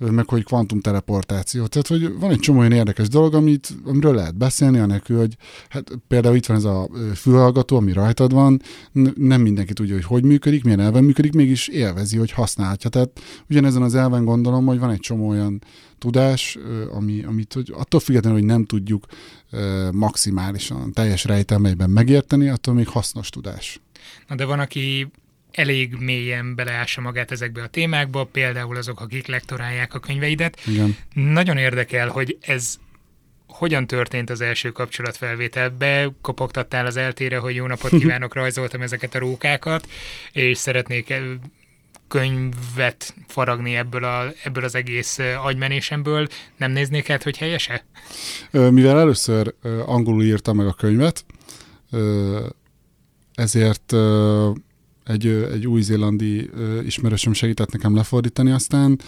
meg 0.10 0.29
hogy 0.29 0.43
kvantumteleportáció. 0.43 1.65
Tehát, 1.65 1.88
hogy 1.88 2.20
van 2.20 2.31
egy 2.31 2.39
csomó 2.39 2.60
olyan 2.60 2.72
érdekes 2.72 3.08
dolog, 3.08 3.34
amit, 3.34 3.70
amiről 3.86 4.15
lehet 4.15 4.38
beszélni, 4.38 4.79
anélkül, 4.79 5.17
hogy 5.17 5.36
hát 5.70 5.91
például 6.08 6.36
itt 6.36 6.46
van 6.46 6.58
ez 6.58 6.63
a 6.63 6.89
fülhallgató, 7.15 7.77
ami 7.77 7.93
rajtad 7.93 8.34
van, 8.34 8.62
nem 9.15 9.41
mindenki 9.41 9.74
tudja, 9.74 9.93
hogy 9.93 10.03
hogy 10.03 10.24
működik, 10.24 10.63
milyen 10.63 10.79
elven 10.79 11.03
működik, 11.03 11.34
mégis 11.34 11.67
élvezi, 11.67 12.17
hogy 12.17 12.31
használhatja. 12.31 12.89
Tehát 12.89 13.22
ugyanezen 13.50 13.81
az 13.81 13.96
elven 13.96 14.25
gondolom, 14.25 14.65
hogy 14.65 14.79
van 14.79 14.89
egy 14.89 15.00
csomó 15.00 15.27
olyan 15.27 15.62
tudás, 15.98 16.58
ami, 16.91 17.24
amit 17.24 17.53
hogy 17.53 17.74
attól 17.77 18.00
függetlenül, 18.00 18.39
hogy 18.39 18.48
nem 18.48 18.65
tudjuk 18.65 19.05
maximálisan, 19.91 20.93
teljes 20.93 21.24
rejtelmeiben 21.24 21.89
megérteni, 21.89 22.50
attól 22.50 22.74
még 22.74 22.88
hasznos 22.88 23.29
tudás. 23.29 23.81
Na 24.27 24.36
de 24.36 24.46
van, 24.46 24.60
aki 24.60 25.12
elég 25.51 25.96
mélyen 26.00 26.55
beleássa 26.55 27.01
magát 27.01 27.31
ezekbe 27.31 27.62
a 27.62 27.67
témákba, 27.67 28.24
például 28.24 28.77
azok, 28.77 29.00
akik 29.00 29.27
lektorálják 29.27 29.93
a 29.93 30.00
könyveidet. 30.00 30.62
Igen. 30.67 30.98
Nagyon 31.13 31.58
érdekel, 31.58 32.08
hogy 32.08 32.38
ez 32.41 32.75
hogyan 33.48 33.88
történt 33.88 34.29
az 34.29 34.41
első 34.41 34.72
kapcsolatfelvétel? 34.72 35.70
Bekopogtattál 35.70 36.86
az 36.86 36.96
eltére, 36.98 37.38
hogy 37.38 37.55
jó 37.55 37.65
napot 37.65 37.91
kívánok, 38.00 38.34
rajzoltam 38.34 38.81
ezeket 38.81 39.15
a 39.15 39.20
rókákat, 39.20 39.88
és 40.31 40.58
szeretnék 40.58 41.13
könyvet 42.08 43.15
faragni 43.27 43.75
ebből, 43.75 44.03
a, 44.03 44.31
ebből 44.43 44.63
az 44.63 44.75
egész 44.75 45.17
agymενésemből. 45.43 46.27
Nem 46.58 46.72
néznék 46.72 47.10
át, 47.10 47.24
hogy 47.24 47.38
helyese? 47.38 47.86
Mivel 48.51 49.00
először 49.00 49.53
angolul 49.86 50.24
írtam 50.24 50.55
meg 50.55 50.67
a 50.67 50.74
könyvet, 50.74 51.25
ezért 53.34 53.93
egy, 55.03 55.25
egy 55.27 55.67
új-zélandi 55.67 56.50
ismerősöm 56.86 57.34
segített 57.34 57.72
nekem 57.72 57.96
lefordítani 57.96 58.51
aztán, 58.51 59.00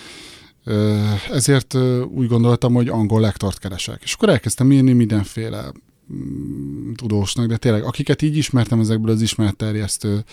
ezért 1.32 1.74
úgy 2.14 2.28
gondoltam, 2.28 2.74
hogy 2.74 2.88
angol 2.88 3.22
lektort 3.22 3.60
keresek. 3.60 4.02
És 4.04 4.14
akkor 4.14 4.30
elkezdtem 4.30 4.72
írni 4.72 4.94
mindenféle 4.94 5.72
mm, 6.14 6.83
tudósnak, 6.96 7.48
de 7.48 7.58
tényleg 7.58 7.84
akiket 7.84 8.22
így 8.22 8.38
ismertem 8.38 8.80
ezekből 8.80 9.12
az 9.12 9.22
ismeretterjesztő 9.22 10.24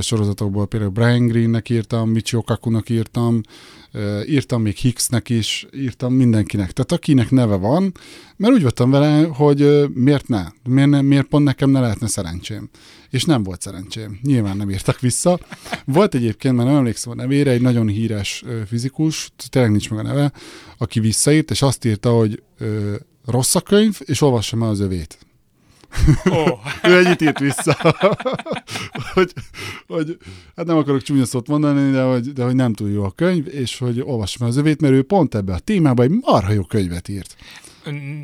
sorozatokból, 0.00 0.66
például 0.66 0.90
Brian 0.90 1.26
Greennek 1.26 1.70
írtam, 1.70 2.10
Michio 2.10 2.42
Kakunak 2.42 2.88
írtam, 2.88 3.40
írtam 4.26 4.62
még 4.62 4.76
Hicksnek 4.76 5.28
is, 5.28 5.66
írtam 5.76 6.12
mindenkinek. 6.12 6.72
Tehát 6.72 6.92
akinek 6.92 7.30
neve 7.30 7.56
van, 7.56 7.94
mert 8.36 8.54
úgy 8.54 8.62
voltam 8.62 8.90
vele, 8.90 9.22
hogy 9.22 9.88
miért 9.94 10.28
ne? 10.28 10.44
Miért, 10.68 10.90
ne, 10.90 11.00
miért 11.00 11.26
pont 11.26 11.44
nekem 11.44 11.70
ne 11.70 11.80
lehetne 11.80 12.06
szerencsém? 12.06 12.68
És 13.10 13.24
nem 13.24 13.42
volt 13.42 13.60
szerencsém. 13.60 14.18
Nyilván 14.22 14.56
nem 14.56 14.70
írtak 14.70 15.00
vissza. 15.00 15.38
Volt 15.84 16.14
egyébként, 16.14 16.56
mert 16.56 16.68
nem 16.68 16.76
emlékszem 16.76 17.12
a 17.12 17.14
nevére, 17.14 17.50
egy 17.50 17.60
nagyon 17.60 17.88
híres 17.88 18.44
fizikus, 18.66 19.32
tényleg 19.48 19.70
nincs 19.70 19.90
meg 19.90 19.98
a 19.98 20.02
neve, 20.02 20.32
aki 20.78 21.00
visszaírt, 21.00 21.50
és 21.50 21.62
azt 21.62 21.84
írta, 21.84 22.10
hogy 22.10 22.42
rossz 23.24 23.54
a 23.54 23.60
könyv, 23.60 24.00
és 24.04 24.20
olvassam 24.20 24.62
el 24.62 24.68
az 24.68 24.80
övét. 24.80 25.18
Oh. 26.24 26.58
ő 26.82 27.04
ennyit 27.04 27.20
írt 27.20 27.38
vissza, 27.38 27.76
hogy, 29.14 29.32
hogy, 29.86 30.16
hát 30.56 30.66
nem 30.66 30.76
akarok 30.76 31.02
csúnya 31.02 31.24
szót 31.24 31.48
mondani, 31.48 31.90
de 31.90 32.02
hogy, 32.02 32.32
de 32.32 32.44
hogy 32.44 32.54
nem 32.54 32.72
túl 32.72 32.90
jó 32.90 33.04
a 33.04 33.10
könyv, 33.10 33.46
és 33.48 33.78
hogy 33.78 34.00
olvassam 34.00 34.46
az 34.46 34.56
övét, 34.56 34.80
mert 34.80 34.94
ő 34.94 35.02
pont 35.02 35.34
ebbe 35.34 35.52
a 35.54 35.58
témába 35.58 36.02
egy 36.02 36.10
marha 36.20 36.52
jó 36.52 36.62
könyvet 36.62 37.08
írt. 37.08 37.36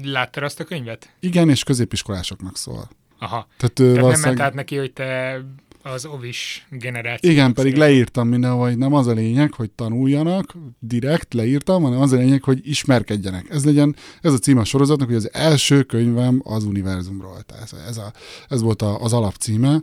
Láttad 0.03 0.43
azt 0.43 0.61
a 0.61 0.65
könyvet? 0.65 1.12
Igen, 1.21 1.49
és 1.49 1.62
középiskolásoknak 1.62 2.57
szól. 2.57 2.89
Aha. 3.19 3.47
Tehát, 3.57 3.75
Tehát 3.75 4.00
valószínűleg... 4.00 4.21
nem 4.21 4.35
ment 4.35 4.41
át 4.41 4.55
neki, 4.55 4.77
hogy 4.77 4.93
te 4.93 5.41
az 5.83 6.07
ovis 6.07 6.67
generáció. 6.71 7.31
Igen, 7.31 7.53
pedig 7.53 7.77
leírtam 7.77 8.29
mindenhol, 8.29 8.67
hogy 8.67 8.79
nem 8.79 8.95
az 8.95 9.07
a 9.07 9.13
lényeg, 9.13 9.55
hogy 9.55 9.71
tanuljanak, 9.71 10.55
direkt 10.79 11.35
leírtam, 11.35 11.83
hanem 11.83 12.01
az 12.01 12.13
a 12.13 12.17
lényeg, 12.17 12.43
hogy 12.43 12.69
ismerkedjenek. 12.69 13.47
Ez 13.51 13.65
legyen, 13.65 13.97
ez 14.21 14.33
a 14.33 14.39
cím 14.39 14.59
a 14.59 14.65
sorozatnak, 14.65 15.09
hogy 15.09 15.17
az 15.17 15.33
első 15.33 15.83
könyvem 15.83 16.41
az 16.45 16.65
univerzumról. 16.65 17.43
Tehát 17.47 17.75
ez, 17.89 17.97
a, 17.97 18.13
ez 18.49 18.63
volt 18.63 18.83
a, 18.83 19.03
az 19.03 19.13
alapcíme. 19.13 19.83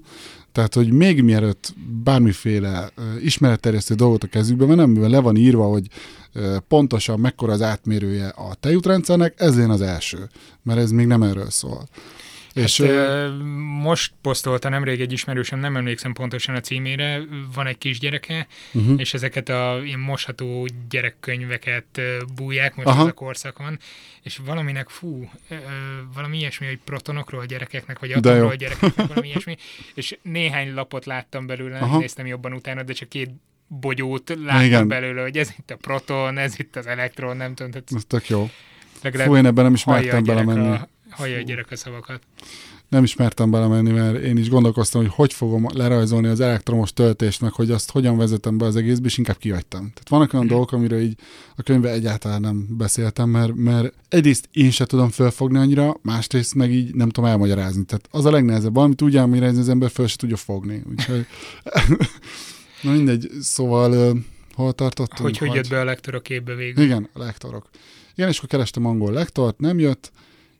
Tehát, 0.51 0.73
hogy 0.73 0.91
még 0.91 1.21
mielőtt 1.21 1.73
bármiféle 2.03 2.89
ismeretterjesztő 3.21 3.95
dolgot 3.95 4.23
a 4.23 4.27
kezükbe 4.27 4.65
vennem, 4.65 4.89
mivel 4.89 5.09
le 5.09 5.19
van 5.19 5.35
írva, 5.35 5.65
hogy 5.65 5.87
pontosan 6.67 7.19
mekkora 7.19 7.53
az 7.53 7.61
átmérője 7.61 8.27
a 8.27 8.55
tejútrendszernek, 8.55 9.33
ez 9.37 9.55
legyen 9.55 9.69
az 9.69 9.81
első, 9.81 10.29
mert 10.63 10.79
ez 10.79 10.91
még 10.91 11.07
nem 11.07 11.23
erről 11.23 11.49
szól. 11.49 11.87
És 12.57 12.81
hát, 12.81 13.31
most 13.81 14.13
posztolta 14.21 14.69
nemrég 14.69 15.01
egy 15.01 15.11
ismerősöm, 15.11 15.59
nem 15.59 15.75
emlékszem 15.75 16.13
pontosan 16.13 16.55
a 16.55 16.59
címére, 16.59 17.21
van 17.53 17.67
egy 17.67 17.77
kisgyereke, 17.77 18.47
uh-huh. 18.73 18.99
és 18.99 19.13
ezeket 19.13 19.49
a 19.49 19.79
ilyen 19.83 19.99
mosható 19.99 20.67
gyerekkönyveket 20.89 22.01
bújják, 22.35 22.75
most 22.75 22.87
Aha. 22.87 23.01
ez 23.01 23.07
a 23.07 23.11
korszak 23.11 23.57
van, 23.57 23.79
és 24.23 24.39
valaminek, 24.45 24.89
fú, 24.89 25.29
valami 26.13 26.37
ilyesmi, 26.37 26.65
hogy 26.65 26.79
protonokról 26.83 27.41
a 27.41 27.45
gyerekeknek, 27.45 27.99
vagy 27.99 28.11
atomról 28.11 28.49
a 28.49 28.55
gyerekeknek, 28.55 29.07
valami 29.07 29.27
ilyesmi, 29.27 29.57
és 29.93 30.17
néhány 30.21 30.73
lapot 30.73 31.05
láttam 31.05 31.45
belőle, 31.45 31.77
Aha. 31.77 31.97
néztem 31.97 32.25
jobban 32.25 32.53
utána, 32.53 32.83
de 32.83 32.93
csak 32.93 33.09
két 33.09 33.29
bogyót 33.67 34.37
láttam 34.43 34.65
Igen. 34.65 34.87
belőle, 34.87 35.21
hogy 35.21 35.37
ez 35.37 35.53
itt 35.57 35.71
a 35.71 35.75
proton, 35.75 36.37
ez 36.37 36.59
itt 36.59 36.75
az 36.75 36.87
elektron, 36.87 37.37
nem 37.37 37.55
tudom. 37.55 37.71
Tehát 37.71 37.87
ez 37.95 38.03
tök 38.07 38.29
jó. 38.29 38.49
Fú, 39.13 39.35
én 39.35 39.45
ebben 39.45 39.63
nem 39.63 39.73
is 39.73 39.83
mertem 39.83 40.23
belemenni. 40.23 40.67
A, 40.67 40.89
hallja 41.09 41.37
a 41.37 41.41
gyerek 41.41 41.71
a 41.71 41.75
szavakat. 41.75 42.21
Nem 42.89 43.03
ismertem 43.03 43.51
belemenni, 43.51 43.91
mert 43.91 44.23
én 44.23 44.37
is 44.37 44.49
gondolkoztam, 44.49 45.01
hogy 45.01 45.11
hogy 45.13 45.33
fogom 45.33 45.67
lerajzolni 45.73 46.27
az 46.27 46.39
elektromos 46.39 46.93
töltést, 46.93 47.41
meg 47.41 47.51
hogy 47.51 47.71
azt 47.71 47.91
hogyan 47.91 48.17
vezetem 48.17 48.57
be 48.57 48.65
az 48.65 48.75
egészbe, 48.75 49.07
és 49.07 49.17
inkább 49.17 49.37
kihagytam. 49.37 49.79
Tehát 49.79 50.09
vannak 50.09 50.33
olyan 50.33 50.45
hmm. 50.45 50.55
dolgok, 50.55 50.71
amiről 50.71 50.99
így 50.99 51.17
a 51.55 51.61
könyve 51.61 51.91
egyáltalán 51.91 52.41
nem 52.41 52.67
beszéltem, 52.77 53.29
mert, 53.29 53.55
mert 53.55 53.93
egyrészt 54.09 54.49
én 54.51 54.71
se 54.71 54.85
tudom 54.85 55.09
fölfogni 55.09 55.57
annyira, 55.57 55.97
másrészt 56.01 56.55
meg 56.55 56.71
így 56.71 56.95
nem 56.95 57.09
tudom 57.09 57.29
elmagyarázni. 57.29 57.85
Tehát 57.85 58.07
az 58.11 58.25
a 58.25 58.31
legnehezebb, 58.31 58.73
valamit 58.73 59.01
úgy 59.01 59.17
elmagyarázni, 59.17 59.59
az 59.59 59.69
ember 59.69 59.89
föl 59.89 60.07
se 60.07 60.15
tudja 60.15 60.37
fogni. 60.37 60.83
Úgyhogy 60.89 61.25
na 62.83 62.91
mindegy, 62.91 63.29
szóval 63.41 64.17
hol 64.53 64.73
tartottunk? 64.73 65.19
Hogy 65.21 65.37
hogy 65.37 65.53
jött 65.53 65.69
be 65.69 65.79
a 65.79 65.83
lektor 65.83 66.15
a 66.15 66.19
képbe 66.19 66.55
végül? 66.55 66.83
Igen, 66.83 67.09
a 67.13 67.19
lektorok. 67.19 67.69
Igen, 68.15 68.29
és 68.29 68.37
akkor 68.37 68.49
kerestem 68.49 68.85
angol 68.85 69.11
lektort, 69.11 69.59
nem 69.59 69.79
jött, 69.79 70.11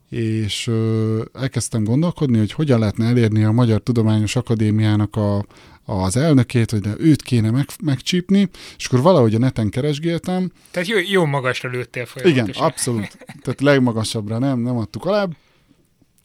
és 0.10 0.68
ö, 0.68 1.24
elkezdtem 1.34 1.84
gondolkodni, 1.84 2.38
hogy 2.38 2.52
hogyan 2.52 2.80
lehetne 2.80 3.06
elérni 3.06 3.44
a 3.44 3.52
Magyar 3.52 3.82
Tudományos 3.82 4.36
Akadémiának 4.36 5.16
a, 5.16 5.46
az 5.86 6.18
elnökét, 6.18 6.72
hogy 6.72 6.88
őt 6.98 7.22
kéne 7.22 7.52
meg, 7.52 7.66
megcsípni, 7.84 8.50
és 8.78 8.86
akkor 8.86 9.02
valahogy 9.02 9.36
a 9.36 9.40
neten 9.40 9.70
keresgéltem. 9.70 10.52
Tehát 10.72 10.88
jó, 10.88 10.98
jó 11.10 11.26
magasra 11.26 11.70
lőttél 11.70 12.06
folyamatosan. 12.06 12.50
Igen, 12.50 12.64
abszolút. 12.64 13.18
Tehát 13.42 13.62
legmagasabbra 13.62 14.38
nem, 14.38 14.60
nem 14.60 14.78
adtuk 14.78 15.06
alá. 15.06 15.28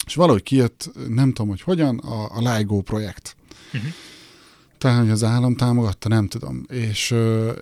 És 0.07 0.15
valahogy 0.15 0.43
kijött, 0.43 0.91
nem 1.09 1.33
tudom, 1.33 1.49
hogy 1.49 1.63
hogyan, 1.63 1.99
a, 1.99 2.37
a 2.37 2.55
LIGO 2.55 2.81
projekt. 2.81 3.37
Uh-huh 3.73 3.91
talán, 4.83 5.01
hogy 5.01 5.11
az 5.11 5.25
állam 5.25 5.55
támogatta, 5.55 6.09
nem 6.09 6.29
tudom. 6.29 6.67
És, 6.69 7.15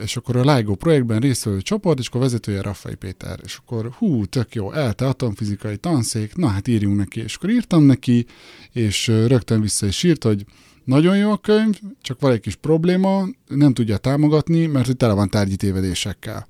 és 0.03 0.17
akkor 0.17 0.37
a 0.37 0.55
LIGO 0.55 0.75
projektben 0.75 1.21
résztvevő 1.21 1.61
csoport, 1.61 1.99
és 1.99 2.07
akkor 2.07 2.21
vezetője 2.21 2.63
Raffai 2.63 2.95
Péter, 2.95 3.39
és 3.45 3.57
akkor 3.57 3.91
hú, 3.99 4.25
tök 4.25 4.55
jó, 4.55 4.73
ELTE 4.73 5.07
atomfizikai 5.07 5.77
tanszék, 5.77 6.37
na 6.37 6.47
hát 6.47 6.69
írjunk 6.69 6.97
neki, 6.97 7.21
és 7.21 7.35
akkor 7.35 7.51
írtam 7.51 7.83
neki, 7.83 8.27
és 8.73 9.07
rögtön 9.07 9.61
vissza 9.61 9.87
is 9.87 10.03
írt, 10.03 10.25
hogy 10.25 10.45
nagyon 10.85 11.17
jó 11.17 11.31
a 11.31 11.37
könyv, 11.37 11.79
csak 12.03 12.21
van 12.21 12.33
egy 12.33 12.41
kis 12.41 12.55
probléma, 12.55 13.25
nem 13.47 13.73
tudja 13.73 13.97
támogatni, 13.97 14.67
mert 14.67 14.87
hogy 14.87 14.97
tele 14.97 15.13
van 15.13 15.29
tárgyi 15.29 15.57
tévedésekkel. 15.57 16.47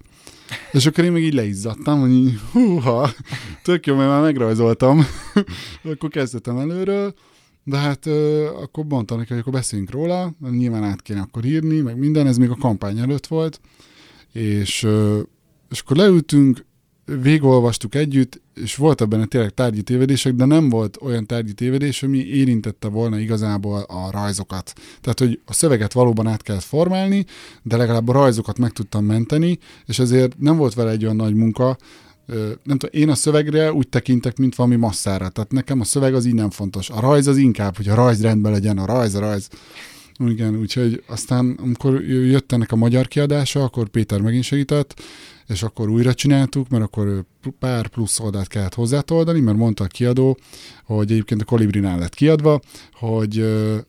És 0.73 0.87
akkor 0.87 1.05
én 1.05 1.13
meg 1.13 1.23
így 1.23 1.35
leizzadtam, 1.35 2.01
hogy 2.01 2.13
így, 2.13 2.39
húha, 2.53 3.11
tök 3.63 3.87
jó, 3.87 3.97
mert 3.97 4.09
már 4.09 4.23
megrajzoltam. 4.23 5.07
akkor 5.93 6.11
kezdtem 6.11 6.59
előről, 6.59 7.15
de 7.65 7.77
hát 7.77 8.07
ö, 8.07 8.47
akkor 8.47 8.85
mondtam 8.85 9.19
neki, 9.19 9.31
hogy 9.31 9.41
akkor 9.41 9.53
beszéljünk 9.53 9.91
róla, 9.91 10.35
nyilván 10.51 10.85
át 10.85 11.03
kéne 11.03 11.21
akkor 11.21 11.45
írni, 11.45 11.81
meg 11.81 11.99
minden, 11.99 12.27
ez 12.27 12.37
még 12.37 12.51
a 12.51 12.57
kampány 12.57 12.99
előtt 12.99 13.27
volt, 13.27 13.61
és, 14.33 14.83
ö, 14.83 15.21
és 15.71 15.81
akkor 15.81 15.97
leültünk, 15.97 16.65
végolvastuk 17.23 17.95
együtt, 17.95 18.41
és 18.55 18.77
volt 18.77 19.09
benne 19.09 19.25
tényleg 19.25 19.51
tárgyi 19.51 19.83
tévedések, 19.83 20.33
de 20.33 20.45
nem 20.45 20.69
volt 20.69 20.99
olyan 21.01 21.27
tárgyi 21.27 21.53
tévedés, 21.53 22.03
ami 22.03 22.19
érintette 22.19 22.89
volna 22.89 23.19
igazából 23.19 23.81
a 23.81 24.11
rajzokat. 24.11 24.73
Tehát, 25.01 25.19
hogy 25.19 25.41
a 25.45 25.53
szöveget 25.53 25.93
valóban 25.93 26.27
át 26.27 26.43
kellett 26.43 26.63
formálni, 26.63 27.25
de 27.63 27.77
legalább 27.77 28.09
a 28.09 28.13
rajzokat 28.13 28.59
meg 28.59 28.71
tudtam 28.71 29.05
menteni, 29.05 29.59
és 29.87 29.99
ezért 29.99 30.39
nem 30.39 30.57
volt 30.57 30.75
vele 30.75 30.91
egy 30.91 31.05
olyan 31.05 31.17
nagy 31.17 31.35
munka, 31.35 31.77
nem 32.63 32.79
tudom, 32.79 33.01
én 33.01 33.09
a 33.09 33.15
szövegre 33.15 33.73
úgy 33.73 33.89
tekintek, 33.89 34.37
mint 34.37 34.55
valami 34.55 34.77
masszára. 34.77 35.29
Tehát 35.29 35.53
nekem 35.53 35.81
a 35.81 35.85
szöveg 35.85 36.15
az 36.15 36.25
így 36.25 36.35
nem 36.35 36.51
fontos. 36.51 36.91
A 36.91 37.01
rajz 37.01 37.27
az 37.27 37.37
inkább, 37.37 37.77
hogy 37.77 37.89
a 37.89 37.95
rajz 37.95 38.23
rendben 38.23 38.53
legyen, 38.53 38.79
a 38.79 38.87
rajz, 38.87 39.15
a 39.15 39.21
rajz. 39.21 39.49
Igen, 40.27 40.57
úgyhogy 40.57 41.03
aztán, 41.07 41.59
amikor 41.63 42.03
jött 42.03 42.53
ennek 42.53 42.73
a 42.73 42.77
magyar 42.77 43.09
kiadása, 43.09 43.63
akkor 43.63 43.89
Péter 43.89 44.21
megint 44.21 44.45
segített, 44.45 45.03
és 45.47 45.63
akkor 45.63 45.89
újra 45.89 46.15
csináltuk, 46.15 46.69
mert 46.69 46.85
akkor 46.85 47.25
pár 47.59 47.89
plusz 47.89 48.21
oldalt 48.21 48.49
kellett 48.49 48.75
hozzátoldani, 48.75 49.41
mert 49.41 49.57
mondta 49.57 49.85
a 49.85 49.87
kiadó, 49.87 50.39
hogy 50.85 51.11
egyébként 51.11 51.43
a 51.43 51.45
Kolibrinál 51.45 51.99
lett 51.99 52.15
kiadva, 52.15 52.61
hogy 52.93 53.45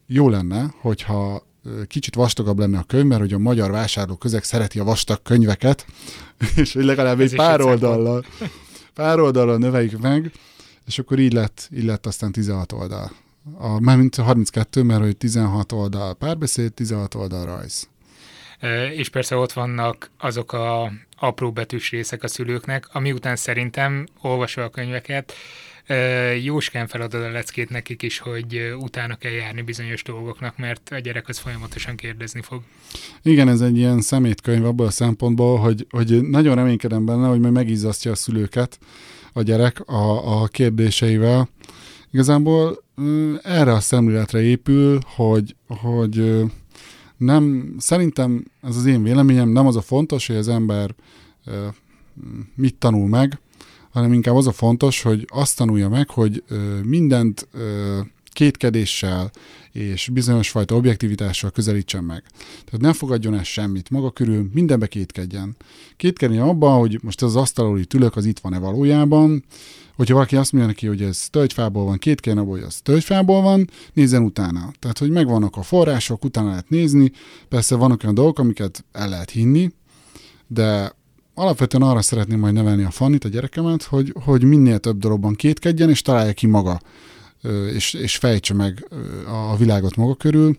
jó 0.07 0.29
lenne, 0.29 0.73
hogyha 0.81 1.43
kicsit 1.87 2.15
vastagabb 2.15 2.59
lenne 2.59 2.77
a 2.77 2.83
könyv, 2.83 3.05
mert 3.05 3.21
hogy 3.21 3.33
a 3.33 3.37
magyar 3.37 3.71
vásárló 3.71 4.15
közeg 4.15 4.43
szereti 4.43 4.79
a 4.79 4.83
vastag 4.83 5.21
könyveket, 5.21 5.85
és 6.55 6.73
hogy 6.73 6.83
legalább 6.83 7.19
egy 7.19 7.35
pár 7.35 7.61
oldallal, 7.61 8.25
pár 8.93 9.19
oldallal 9.19 9.57
növeljük 9.57 10.01
meg, 10.01 10.31
és 10.85 10.99
akkor 10.99 11.19
így 11.19 11.33
lett, 11.33 11.69
így 11.75 11.83
lett 11.83 12.05
aztán 12.05 12.31
16 12.31 12.71
oldal. 12.71 13.11
A, 13.57 13.79
mármint 13.79 14.15
32, 14.15 14.83
mert 14.83 15.01
hogy 15.01 15.17
16 15.17 15.71
oldal 15.71 16.13
párbeszéd, 16.13 16.73
16 16.73 17.15
oldal 17.15 17.45
rajz. 17.45 17.89
És 18.95 19.09
persze 19.09 19.35
ott 19.35 19.53
vannak 19.53 20.11
azok 20.17 20.53
a 20.53 20.91
apró 21.19 21.51
betűs 21.51 21.89
részek 21.89 22.23
a 22.23 22.27
szülőknek, 22.27 22.87
ami 22.91 23.11
után 23.11 23.35
szerintem 23.35 24.07
olvasva 24.21 24.63
a 24.63 24.69
könyveket, 24.69 25.33
jóskán 26.43 26.87
feladod 26.87 27.23
a 27.23 27.31
leckét 27.31 27.69
nekik 27.69 28.01
is, 28.01 28.19
hogy 28.19 28.73
utána 28.79 29.15
kell 29.15 29.31
járni 29.31 29.61
bizonyos 29.61 30.03
dolgoknak, 30.03 30.57
mert 30.57 30.89
a 30.89 30.99
gyerek 30.99 31.27
az 31.27 31.37
folyamatosan 31.37 31.95
kérdezni 31.95 32.41
fog. 32.41 32.61
Igen, 33.21 33.47
ez 33.47 33.61
egy 33.61 33.77
ilyen 33.77 34.01
szemétkönyv 34.01 34.65
abból 34.65 34.85
a 34.85 34.91
szempontból, 34.91 35.57
hogy, 35.57 35.87
hogy 35.89 36.21
nagyon 36.21 36.55
reménykedem 36.55 37.05
benne, 37.05 37.27
hogy 37.27 37.39
majd 37.39 37.53
megizzasztja 37.53 38.11
a 38.11 38.15
szülőket 38.15 38.79
a 39.33 39.41
gyerek 39.41 39.79
a, 39.79 40.41
a 40.41 40.47
kérdéseivel. 40.47 41.49
Igazából 42.11 42.83
erre 43.43 43.73
a 43.73 43.79
szemléletre 43.79 44.41
épül, 44.41 44.99
hogy, 45.05 45.55
hogy 45.67 46.43
nem, 47.17 47.75
szerintem 47.77 48.45
ez 48.61 48.75
az 48.75 48.85
én 48.85 49.03
véleményem, 49.03 49.49
nem 49.49 49.67
az 49.67 49.75
a 49.75 49.81
fontos, 49.81 50.27
hogy 50.27 50.35
az 50.35 50.47
ember 50.47 50.95
mit 52.55 52.75
tanul 52.75 53.07
meg, 53.07 53.39
hanem 53.91 54.13
inkább 54.13 54.35
az 54.35 54.47
a 54.47 54.51
fontos, 54.51 55.01
hogy 55.01 55.27
azt 55.29 55.57
tanulja 55.57 55.89
meg, 55.89 56.09
hogy 56.09 56.43
mindent 56.83 57.47
kétkedéssel 58.33 59.31
és 59.71 60.09
bizonyos 60.13 60.49
fajta 60.49 60.75
objektivitással 60.75 61.49
közelítsen 61.49 62.03
meg. 62.03 62.23
Tehát 62.65 62.81
ne 62.81 62.93
fogadjon 62.93 63.33
el 63.33 63.43
semmit 63.43 63.89
maga 63.89 64.11
körül, 64.11 64.49
mindenbe 64.53 64.87
kétkedjen. 64.87 65.55
Kétkedjen 65.97 66.41
abban, 66.41 66.79
hogy 66.79 66.99
most 67.01 67.21
ez 67.21 67.27
az 67.27 67.35
asztalói 67.35 67.85
tülök 67.85 68.15
az 68.15 68.25
itt 68.25 68.39
van-e 68.39 68.59
valójában, 68.59 69.43
hogyha 69.95 70.13
valaki 70.13 70.35
azt 70.35 70.51
mondja 70.51 70.69
neki, 70.69 70.87
hogy 70.87 71.01
ez 71.01 71.27
tölgyfából 71.29 71.85
van, 71.85 71.97
két 71.97 72.27
abban, 72.27 72.45
hogy 72.45 72.61
az 72.61 72.79
tölgyfából 72.83 73.41
van, 73.41 73.69
nézzen 73.93 74.23
utána. 74.23 74.71
Tehát, 74.79 74.97
hogy 74.97 75.09
megvannak 75.09 75.55
a 75.55 75.61
források, 75.61 76.23
utána 76.23 76.49
lehet 76.49 76.69
nézni. 76.69 77.11
Persze 77.49 77.75
vannak 77.75 78.01
olyan 78.03 78.15
dolgok, 78.15 78.39
amiket 78.39 78.85
el 78.91 79.09
lehet 79.09 79.29
hinni, 79.29 79.71
de 80.47 80.95
alapvetően 81.41 81.83
arra 81.83 82.01
szeretném 82.01 82.39
majd 82.39 82.53
nevelni 82.53 82.83
a 82.83 82.91
Fannit, 82.91 83.23
a 83.23 83.29
gyerekemet, 83.29 83.83
hogy, 83.83 84.13
hogy 84.23 84.43
minél 84.43 84.79
több 84.79 84.97
dologban 84.97 85.35
kétkedjen, 85.35 85.89
és 85.89 86.01
találja 86.01 86.33
ki 86.33 86.47
maga, 86.47 86.81
és, 87.73 87.93
és 87.93 88.15
fejtse 88.15 88.53
meg 88.53 88.87
a 89.51 89.57
világot 89.57 89.95
maga 89.95 90.15
körül. 90.15 90.57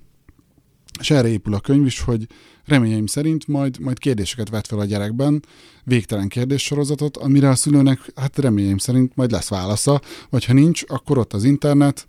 És 1.01 1.11
erre 1.11 1.29
épül 1.29 1.55
a 1.55 1.61
könyv 1.61 1.87
is, 1.87 2.01
hogy 2.01 2.27
reményeim 2.64 3.07
szerint 3.07 3.47
majd, 3.47 3.79
majd 3.81 3.99
kérdéseket 3.99 4.49
vet 4.49 4.66
fel 4.66 4.79
a 4.79 4.85
gyerekben, 4.85 5.45
végtelen 5.85 6.29
kérdéssorozatot, 6.29 7.16
amire 7.16 7.49
a 7.49 7.55
szülőnek 7.55 8.12
hát 8.14 8.38
reményeim 8.38 8.79
szerint 8.79 9.16
majd 9.16 9.31
lesz 9.31 9.49
válasza, 9.49 10.01
vagy 10.31 10.45
ha 10.45 10.53
nincs, 10.53 10.83
akkor 10.87 11.18
ott 11.18 11.33
az 11.33 11.45
internet, 11.45 12.07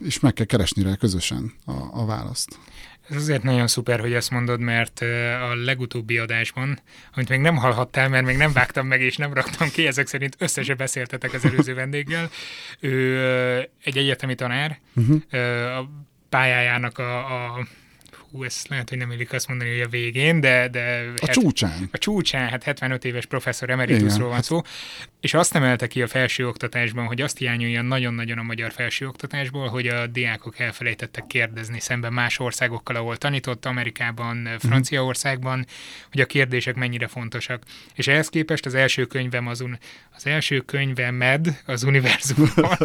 és 0.00 0.20
meg 0.20 0.32
kell 0.32 0.46
keresni 0.46 0.82
rá 0.82 0.94
közösen 0.94 1.52
a, 1.64 1.72
a 1.72 2.04
választ. 2.06 2.58
Ez 3.08 3.16
azért 3.16 3.42
nagyon 3.42 3.66
szuper, 3.66 4.00
hogy 4.00 4.12
ezt 4.12 4.30
mondod, 4.30 4.60
mert 4.60 5.00
a 5.50 5.54
legutóbbi 5.54 6.18
adásban, 6.18 6.78
amit 7.14 7.28
még 7.28 7.40
nem 7.40 7.56
hallhattál, 7.56 8.08
mert 8.08 8.24
még 8.24 8.36
nem 8.36 8.52
vágtam 8.52 8.86
meg 8.86 9.00
és 9.00 9.16
nem 9.16 9.32
raktam 9.32 9.68
ki, 9.70 9.86
ezek 9.86 10.06
szerint 10.06 10.36
összese 10.38 10.74
beszéltetek 10.74 11.32
az 11.32 11.44
előző 11.44 11.74
vendéggel. 11.74 12.30
Ő 12.80 13.18
egy 13.84 13.96
egyetemi 13.96 14.34
tanár, 14.34 14.80
uh-huh. 14.94 15.22
a 15.78 15.90
pályájának 16.28 16.98
a, 16.98 17.18
a 17.18 17.66
hú, 18.30 18.44
ezt 18.44 18.68
lehet, 18.68 18.88
hogy 18.88 18.98
nem 18.98 19.10
illik 19.10 19.32
azt 19.32 19.48
mondani, 19.48 19.70
hogy 19.70 19.80
a 19.80 19.88
végén, 19.88 20.40
de... 20.40 20.68
de 20.68 21.12
a 21.16 21.26
het, 21.26 21.34
csúcsán. 21.34 21.88
A 21.92 21.98
csúcsán, 21.98 22.48
hát 22.48 22.62
75 22.62 23.04
éves 23.04 23.26
professzor 23.26 23.70
emeritusról 23.70 24.28
van 24.28 24.42
szó, 24.42 24.60
és 25.20 25.34
azt 25.34 25.54
emelte 25.54 25.86
ki 25.86 26.02
a 26.02 26.06
felsőoktatásban, 26.06 27.06
hogy 27.06 27.20
azt 27.20 27.38
hiányolja 27.38 27.82
nagyon-nagyon 27.82 28.38
a 28.38 28.42
magyar 28.42 28.72
felsőoktatásból, 28.72 29.68
hogy 29.68 29.86
a 29.86 30.06
diákok 30.06 30.58
elfelejtettek 30.58 31.26
kérdezni 31.26 31.80
szemben 31.80 32.12
más 32.12 32.38
országokkal, 32.38 32.96
ahol 32.96 33.16
tanított, 33.16 33.64
Amerikában, 33.64 34.36
mhm. 34.36 34.54
Franciaországban, 34.58 35.66
hogy 36.10 36.20
a 36.20 36.26
kérdések 36.26 36.74
mennyire 36.74 37.06
fontosak. 37.06 37.62
És 37.94 38.06
ehhez 38.06 38.28
képest 38.28 38.66
az 38.66 38.74
első 38.74 39.04
könyvem 39.04 39.46
az, 39.46 39.60
un- 39.60 39.78
az 40.16 40.26
első 40.26 40.64
med 41.10 41.62
az 41.66 41.82
univerzumban 41.82 42.76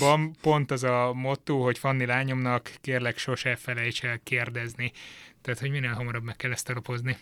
pont 0.40 0.70
az 0.70 0.82
a 0.82 1.12
motto, 1.14 1.62
hogy 1.62 1.78
Fanni 1.78 2.06
lányomnak 2.06 2.70
kérlek 2.80 3.18
sose 3.18 3.56
felejts 3.56 4.04
el 4.04 4.20
kérdezni. 4.28 4.92
Tehát, 5.42 5.60
hogy 5.60 5.70
minél 5.70 5.92
hamarabb 5.92 6.24
meg 6.24 6.36
kell 6.36 6.50
ezt 6.50 6.68
alapozni. 6.68 7.16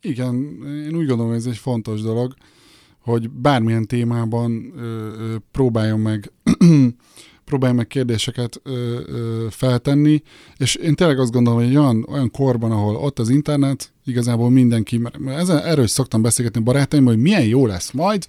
Igen, 0.00 0.34
én 0.64 0.94
úgy 0.94 1.06
gondolom, 1.06 1.26
hogy 1.26 1.36
ez 1.36 1.46
egy 1.46 1.56
fontos 1.56 2.00
dolog, 2.00 2.34
hogy 2.98 3.30
bármilyen 3.30 3.86
témában 3.86 4.72
ö, 4.76 4.82
ö, 4.82 5.36
próbáljon 5.50 6.00
meg 6.00 6.32
próbálj 7.44 7.72
meg 7.72 7.86
kérdéseket 7.86 8.60
ö, 8.62 9.00
ö, 9.06 9.46
feltenni, 9.50 10.22
és 10.56 10.74
én 10.74 10.94
tényleg 10.94 11.18
azt 11.18 11.32
gondolom, 11.32 11.58
hogy 11.58 11.76
olyan, 11.76 12.06
olyan 12.08 12.30
korban, 12.30 12.70
ahol 12.70 12.96
ott 12.96 13.18
az 13.18 13.28
internet, 13.28 13.92
igazából 14.04 14.50
mindenki, 14.50 14.98
mert 14.98 15.16
ezen, 15.26 15.58
erről 15.58 15.84
is 15.84 15.90
szoktam 15.90 16.22
beszélgetni 16.22 16.60
barátaim, 16.60 17.04
hogy 17.04 17.18
milyen 17.18 17.44
jó 17.44 17.66
lesz 17.66 17.90
majd, 17.90 18.26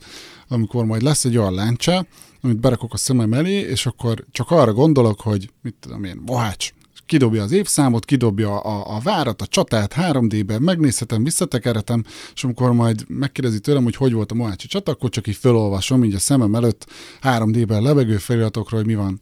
amikor 0.47 0.86
majd 0.86 1.01
lesz 1.01 1.25
egy 1.25 1.38
olyan 1.38 1.53
láncsa, 1.53 2.05
amit 2.41 2.60
berakok 2.60 2.93
a 2.93 2.97
szemem 2.97 3.34
elé, 3.34 3.60
és 3.60 3.86
akkor 3.86 4.25
csak 4.31 4.51
arra 4.51 4.73
gondolok, 4.73 5.21
hogy 5.21 5.49
mit 5.62 5.75
tudom 5.79 6.03
én, 6.03 6.21
Mohács, 6.25 6.73
kidobja 7.12 7.43
az 7.43 7.52
évszámot, 7.52 8.06
kidobja 8.06 8.60
a, 8.60 8.95
a 8.95 9.00
várat, 9.00 9.41
a 9.41 9.45
csatát 9.45 9.93
3D-ben, 9.97 10.62
megnézhetem, 10.62 11.24
visszatekerhetem, 11.24 12.04
és 12.34 12.43
amikor 12.43 12.74
majd 12.74 13.06
megkérdezi 13.08 13.60
tőlem, 13.60 13.84
hogy 13.84 13.95
hogy 13.95 14.13
volt 14.13 14.32
a 14.32 14.36
Mohácsi 14.36 14.67
csata, 14.67 14.91
akkor 14.91 15.10
csak 15.10 15.28
így 15.28 15.36
felolvasom 15.36 16.04
így 16.04 16.13
a 16.13 16.19
szemem 16.19 16.56
előtt 16.56 16.88
3D-ben 17.21 17.82
levegő 17.82 18.17
feliratokról, 18.17 18.80
hogy 18.80 18.89
mi 18.89 18.95
van. 18.95 19.21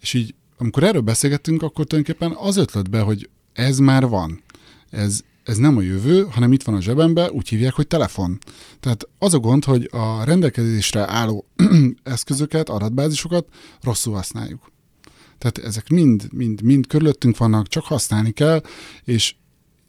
És 0.00 0.14
így, 0.14 0.34
amikor 0.58 0.82
erről 0.82 1.00
beszélgettünk, 1.00 1.62
akkor 1.62 1.84
tulajdonképpen 1.84 2.36
az 2.38 2.56
ötlet 2.56 2.90
be, 2.90 3.00
hogy 3.00 3.28
ez 3.52 3.78
már 3.78 4.08
van. 4.08 4.42
Ez, 4.90 5.20
ez 5.44 5.56
nem 5.56 5.76
a 5.76 5.80
jövő, 5.80 6.26
hanem 6.30 6.52
itt 6.52 6.62
van 6.62 6.74
a 6.74 6.80
zsebembe, 6.80 7.30
úgy 7.30 7.48
hívják, 7.48 7.72
hogy 7.72 7.86
telefon. 7.86 8.38
Tehát 8.80 9.08
az 9.18 9.34
a 9.34 9.38
gond, 9.38 9.64
hogy 9.64 9.88
a 9.92 10.24
rendelkezésre 10.24 11.10
álló 11.10 11.44
eszközöket, 12.02 12.68
adatbázisokat 12.68 13.46
rosszul 13.82 14.14
használjuk. 14.14 14.71
Tehát 15.42 15.68
ezek 15.68 15.88
mind, 15.88 16.28
mind, 16.32 16.62
mind 16.62 16.86
körülöttünk 16.86 17.36
vannak, 17.36 17.68
csak 17.68 17.84
használni 17.84 18.30
kell, 18.30 18.62
és 19.04 19.34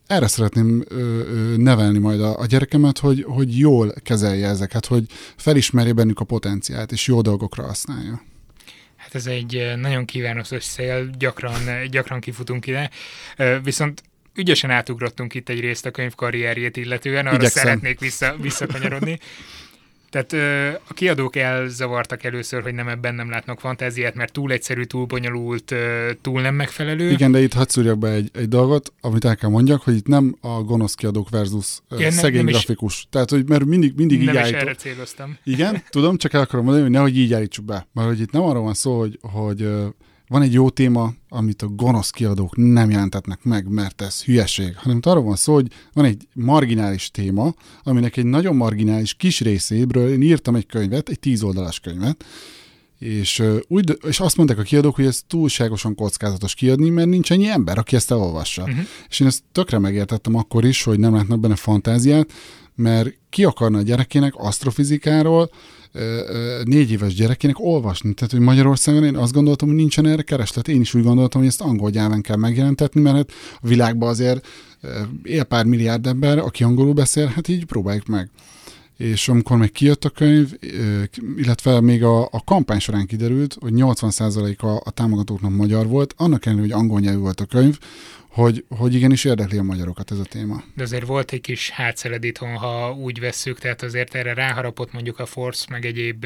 erre 0.07 0.27
szeretném 0.27 0.83
ö, 0.87 0.95
ö, 0.95 1.57
nevelni 1.57 1.97
majd 1.97 2.21
a, 2.21 2.39
a 2.39 2.45
gyerekemet, 2.45 2.99
hogy, 2.99 3.23
hogy 3.27 3.57
jól 3.57 3.93
kezelje 4.03 4.47
ezeket, 4.47 4.85
hogy 4.85 5.05
felismerje 5.37 5.93
bennük 5.93 6.19
a 6.19 6.25
potenciált, 6.25 6.91
és 6.91 7.07
jó 7.07 7.21
dolgokra 7.21 7.63
használja. 7.63 8.21
Hát 8.95 9.15
ez 9.15 9.25
egy 9.25 9.73
nagyon 9.75 10.05
kívánatos 10.05 10.63
szél, 10.63 11.09
gyakran, 11.17 11.89
gyakran 11.89 12.19
kifutunk 12.19 12.67
ide, 12.67 12.89
viszont 13.63 14.03
ügyesen 14.35 14.69
átugrottunk 14.69 15.33
itt 15.33 15.49
egy 15.49 15.59
részt 15.59 15.85
a 15.85 15.91
könyv 15.91 16.15
karrierjét 16.15 16.77
illetően, 16.77 17.27
arra 17.27 17.35
Igyekszem. 17.35 17.63
szeretnék 17.63 17.99
vissza, 17.99 18.35
visszakanyarodni. 18.37 19.19
Tehát 20.13 20.33
ö, 20.33 20.67
a 20.87 20.93
kiadók 20.93 21.35
elzavartak 21.35 22.23
először, 22.23 22.61
hogy 22.61 22.73
nem 22.73 22.87
ebben 22.87 23.15
nem 23.15 23.29
látnak 23.29 23.59
fantáziát, 23.59 24.15
mert 24.15 24.31
túl 24.31 24.51
egyszerű, 24.51 24.83
túl 24.83 25.05
bonyolult, 25.05 25.71
ö, 25.71 26.11
túl 26.21 26.41
nem 26.41 26.55
megfelelő. 26.55 27.09
Igen, 27.11 27.31
de 27.31 27.41
itt 27.41 27.53
hadd 27.53 27.67
szúrjak 27.67 27.97
be 27.97 28.09
egy, 28.09 28.29
egy 28.33 28.47
dolgot, 28.47 28.93
amit 29.01 29.25
el 29.25 29.35
kell 29.35 29.49
mondjak, 29.49 29.81
hogy 29.81 29.95
itt 29.95 30.07
nem 30.07 30.35
a 30.41 30.47
gonosz 30.47 30.93
kiadók 30.93 31.29
versus 31.29 31.79
ö, 31.89 31.95
Igen, 31.95 32.11
szegény 32.11 32.35
nem, 32.35 32.45
nem 32.45 32.53
grafikus. 32.53 32.93
Is, 32.97 33.07
Tehát, 33.09 33.29
hogy 33.29 33.47
mert 33.47 33.65
mindig, 33.65 33.93
mindig 33.95 34.17
nem 34.17 34.27
így 34.27 34.33
Nem 34.33 34.45
is 34.45 34.51
erre 34.51 34.75
céloztam. 34.75 35.37
Igen, 35.43 35.83
tudom, 35.89 36.17
csak 36.17 36.33
el 36.33 36.41
akarom 36.41 36.63
mondani, 36.63 36.85
hogy 36.85 36.95
nehogy 36.95 37.17
így 37.17 37.33
állítsuk 37.33 37.65
be. 37.65 37.87
Mert 37.93 38.07
hogy 38.07 38.19
itt 38.19 38.31
nem 38.31 38.41
arról 38.41 38.63
van 38.63 38.73
szó, 38.73 38.99
hogy, 38.99 39.19
hogy 39.21 39.67
van 40.33 40.41
egy 40.41 40.53
jó 40.53 40.69
téma, 40.69 41.13
amit 41.29 41.61
a 41.61 41.67
gonosz 41.67 42.09
kiadók 42.09 42.55
nem 42.55 42.89
jelentetnek 42.89 43.43
meg, 43.43 43.67
mert 43.69 44.01
ez 44.01 44.23
hülyeség, 44.23 44.75
hanem 44.75 44.99
arról 45.01 45.23
van 45.23 45.35
szó, 45.35 45.53
hogy 45.53 45.67
van 45.93 46.05
egy 46.05 46.27
marginális 46.33 47.11
téma, 47.11 47.53
aminek 47.83 48.17
egy 48.17 48.25
nagyon 48.25 48.55
marginális 48.55 49.13
kis 49.13 49.41
részébről 49.41 50.09
én 50.09 50.21
írtam 50.21 50.55
egy 50.55 50.65
könyvet, 50.65 51.09
egy 51.09 51.19
tíz 51.19 51.43
oldalas 51.43 51.79
könyvet, 51.79 52.25
és, 52.99 53.43
úgy, 53.67 53.97
és 54.07 54.19
azt 54.19 54.37
mondták 54.37 54.57
a 54.57 54.61
kiadók, 54.61 54.95
hogy 54.95 55.05
ez 55.05 55.21
túlságosan 55.27 55.95
kockázatos 55.95 56.53
kiadni, 56.53 56.89
mert 56.89 57.07
nincs 57.07 57.31
ennyi 57.31 57.47
ember, 57.47 57.77
aki 57.77 57.95
ezt 57.95 58.11
elolvassa. 58.11 58.61
Uh-huh. 58.61 58.85
És 59.09 59.19
én 59.19 59.27
ezt 59.27 59.43
tökre 59.51 59.79
megértettem 59.79 60.35
akkor 60.35 60.65
is, 60.65 60.83
hogy 60.83 60.99
nem 60.99 61.13
látnak 61.13 61.39
benne 61.39 61.55
fantáziát, 61.55 62.31
mert 62.75 63.17
ki 63.29 63.43
akarna 63.43 63.77
a 63.77 63.81
gyerekének 63.81 64.33
asztrofizikáról, 64.35 65.49
négy 66.63 66.91
éves 66.91 67.13
gyerekének 67.13 67.59
olvasni. 67.59 68.13
Tehát, 68.13 68.31
hogy 68.31 68.41
Magyarországon 68.41 69.03
én 69.03 69.15
azt 69.15 69.33
gondoltam, 69.33 69.67
hogy 69.67 69.77
nincsen 69.77 70.07
erre 70.07 70.21
kereslet. 70.21 70.67
Én 70.67 70.81
is 70.81 70.93
úgy 70.93 71.03
gondoltam, 71.03 71.41
hogy 71.41 71.49
ezt 71.49 71.61
angol 71.61 71.89
nyelven 71.89 72.21
kell 72.21 72.37
megjelentetni, 72.37 73.01
mert 73.01 73.15
hát 73.15 73.31
a 73.61 73.67
világban 73.67 74.09
azért 74.09 74.47
él 75.23 75.43
pár 75.43 75.65
milliárd 75.65 76.07
ember, 76.07 76.37
aki 76.37 76.63
angolul 76.63 76.93
beszél, 76.93 77.25
hát 77.25 77.47
így 77.47 77.65
próbáljuk 77.65 78.05
meg. 78.05 78.29
És 79.03 79.27
amikor 79.27 79.57
meg 79.57 79.71
kijött 79.71 80.05
a 80.05 80.09
könyv, 80.09 80.49
illetve 81.37 81.81
még 81.81 82.03
a, 82.03 82.21
a 82.21 82.43
kampány 82.45 82.79
során 82.79 83.05
kiderült, 83.05 83.57
hogy 83.59 83.71
80%-a 83.75 84.67
a 84.67 84.91
támogatóknak 84.91 85.51
magyar 85.51 85.87
volt, 85.87 86.13
annak 86.17 86.45
ellenére, 86.45 86.67
hogy 86.67 86.81
angol 86.81 86.99
nyelvű 86.99 87.19
volt 87.19 87.39
a 87.39 87.45
könyv, 87.45 87.77
hogy, 88.27 88.65
hogy 88.77 88.93
igenis 88.93 89.25
érdekli 89.25 89.57
a 89.57 89.63
magyarokat 89.63 90.11
ez 90.11 90.17
a 90.19 90.23
téma. 90.23 90.63
De 90.75 90.83
azért 90.83 91.05
volt 91.05 91.31
egy 91.31 91.41
kis 91.41 91.69
hátszeled 91.69 92.23
itthon, 92.23 92.55
ha 92.55 92.93
úgy 92.93 93.19
vesszük, 93.19 93.59
tehát 93.59 93.81
azért 93.81 94.15
erre 94.15 94.33
ráharapott 94.33 94.93
mondjuk 94.93 95.19
a 95.19 95.25
Force, 95.25 95.65
meg 95.69 95.85
egyéb 95.85 96.25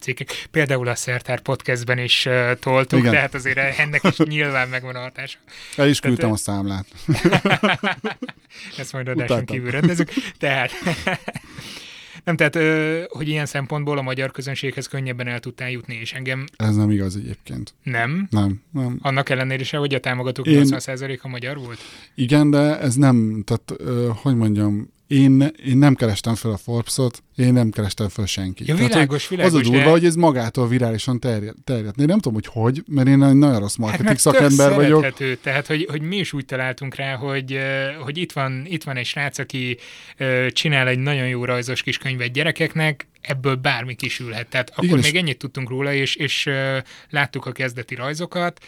cikkek. 0.00 0.46
Például 0.50 0.88
a 0.88 0.94
Szertár 0.94 1.40
podcastben 1.40 1.98
is 1.98 2.28
toltuk, 2.60 2.98
Igen. 2.98 3.12
tehát 3.12 3.34
azért 3.34 3.58
ennek 3.58 4.02
is 4.02 4.16
nyilván 4.16 4.68
megvan 4.68 4.94
a 4.94 5.00
hatása. 5.00 5.38
El 5.76 5.88
is 5.88 6.00
küldtem 6.00 6.20
tehát, 6.20 6.34
a 6.34 6.38
számlát. 6.38 6.86
Ezt 8.78 8.92
majd 8.92 9.08
adáson 9.18 9.44
kívül 9.44 9.70
rendezzük. 9.70 10.10
Tehát 10.38 10.70
nem, 12.28 12.50
tehát, 12.50 13.08
hogy 13.08 13.28
ilyen 13.28 13.46
szempontból 13.46 13.98
a 13.98 14.02
magyar 14.02 14.30
közönséghez 14.30 14.86
könnyebben 14.86 15.26
el 15.26 15.40
tudtál 15.40 15.70
jutni, 15.70 15.94
és 15.94 16.12
engem... 16.12 16.44
Ez 16.56 16.76
nem 16.76 16.90
igaz 16.90 17.16
egyébként. 17.16 17.74
Nem? 17.82 18.26
Nem, 18.30 18.62
nem. 18.72 18.98
Annak 19.02 19.28
ellenére 19.28 19.64
se, 19.64 19.76
hogy 19.76 19.94
a 19.94 20.00
támogatók 20.00 20.46
Én... 20.46 20.62
80%-a 20.64 21.28
magyar 21.28 21.58
volt? 21.58 21.78
Igen, 22.14 22.50
de 22.50 22.80
ez 22.80 22.94
nem, 22.94 23.42
tehát, 23.46 23.72
hogy 24.22 24.36
mondjam, 24.36 24.92
én, 25.08 25.52
én 25.66 25.78
nem 25.78 25.94
kerestem 25.94 26.34
fel 26.34 26.50
a 26.50 26.56
Forbes-ot, 26.56 27.22
én 27.36 27.52
nem 27.52 27.70
kerestem 27.70 28.08
fel 28.08 28.26
senkit. 28.26 28.66
Ja, 28.66 28.74
világos, 28.74 29.26
Tehát, 29.26 29.28
világos, 29.28 29.52
Az 29.52 29.58
a 29.58 29.62
durva, 29.62 29.84
de... 29.84 29.90
hogy 29.90 30.04
ez 30.04 30.14
magától 30.14 30.68
virálisan 30.68 31.20
terjed. 31.20 31.54
terjed. 31.64 31.94
Én 31.98 32.06
nem 32.06 32.18
tudom, 32.18 32.34
hogy 32.34 32.46
hogy, 32.46 32.82
mert 32.86 33.08
én 33.08 33.22
egy 33.22 33.34
nagyon 33.34 33.58
rossz 33.58 33.76
marketing 33.76 34.08
hát 34.08 34.18
szakember 34.18 34.74
vagyok. 34.74 35.14
Tehát, 35.42 35.66
hogy, 35.66 35.86
hogy 35.90 36.02
mi 36.02 36.16
is 36.16 36.32
úgy 36.32 36.44
találtunk 36.44 36.94
rá, 36.94 37.14
hogy, 37.14 37.58
hogy 38.00 38.18
itt, 38.18 38.32
van, 38.32 38.64
itt 38.66 38.82
van 38.84 38.96
egy 38.96 39.06
srác, 39.06 39.38
aki 39.38 39.78
csinál 40.50 40.88
egy 40.88 40.98
nagyon 40.98 41.28
jó 41.28 41.44
rajzos 41.44 41.82
kis 41.82 41.98
könyvet 41.98 42.32
gyerekeknek, 42.32 43.06
ebből 43.20 43.54
bármi 43.54 43.94
kisülhet. 43.94 44.46
Tehát 44.46 44.70
akkor 44.70 44.84
Igen, 44.84 44.98
még 44.98 45.16
ennyit 45.16 45.38
tudtunk 45.38 45.68
róla, 45.68 45.92
és, 45.92 46.14
és 46.14 46.48
láttuk 47.10 47.46
a 47.46 47.52
kezdeti 47.52 47.94
rajzokat, 47.94 48.64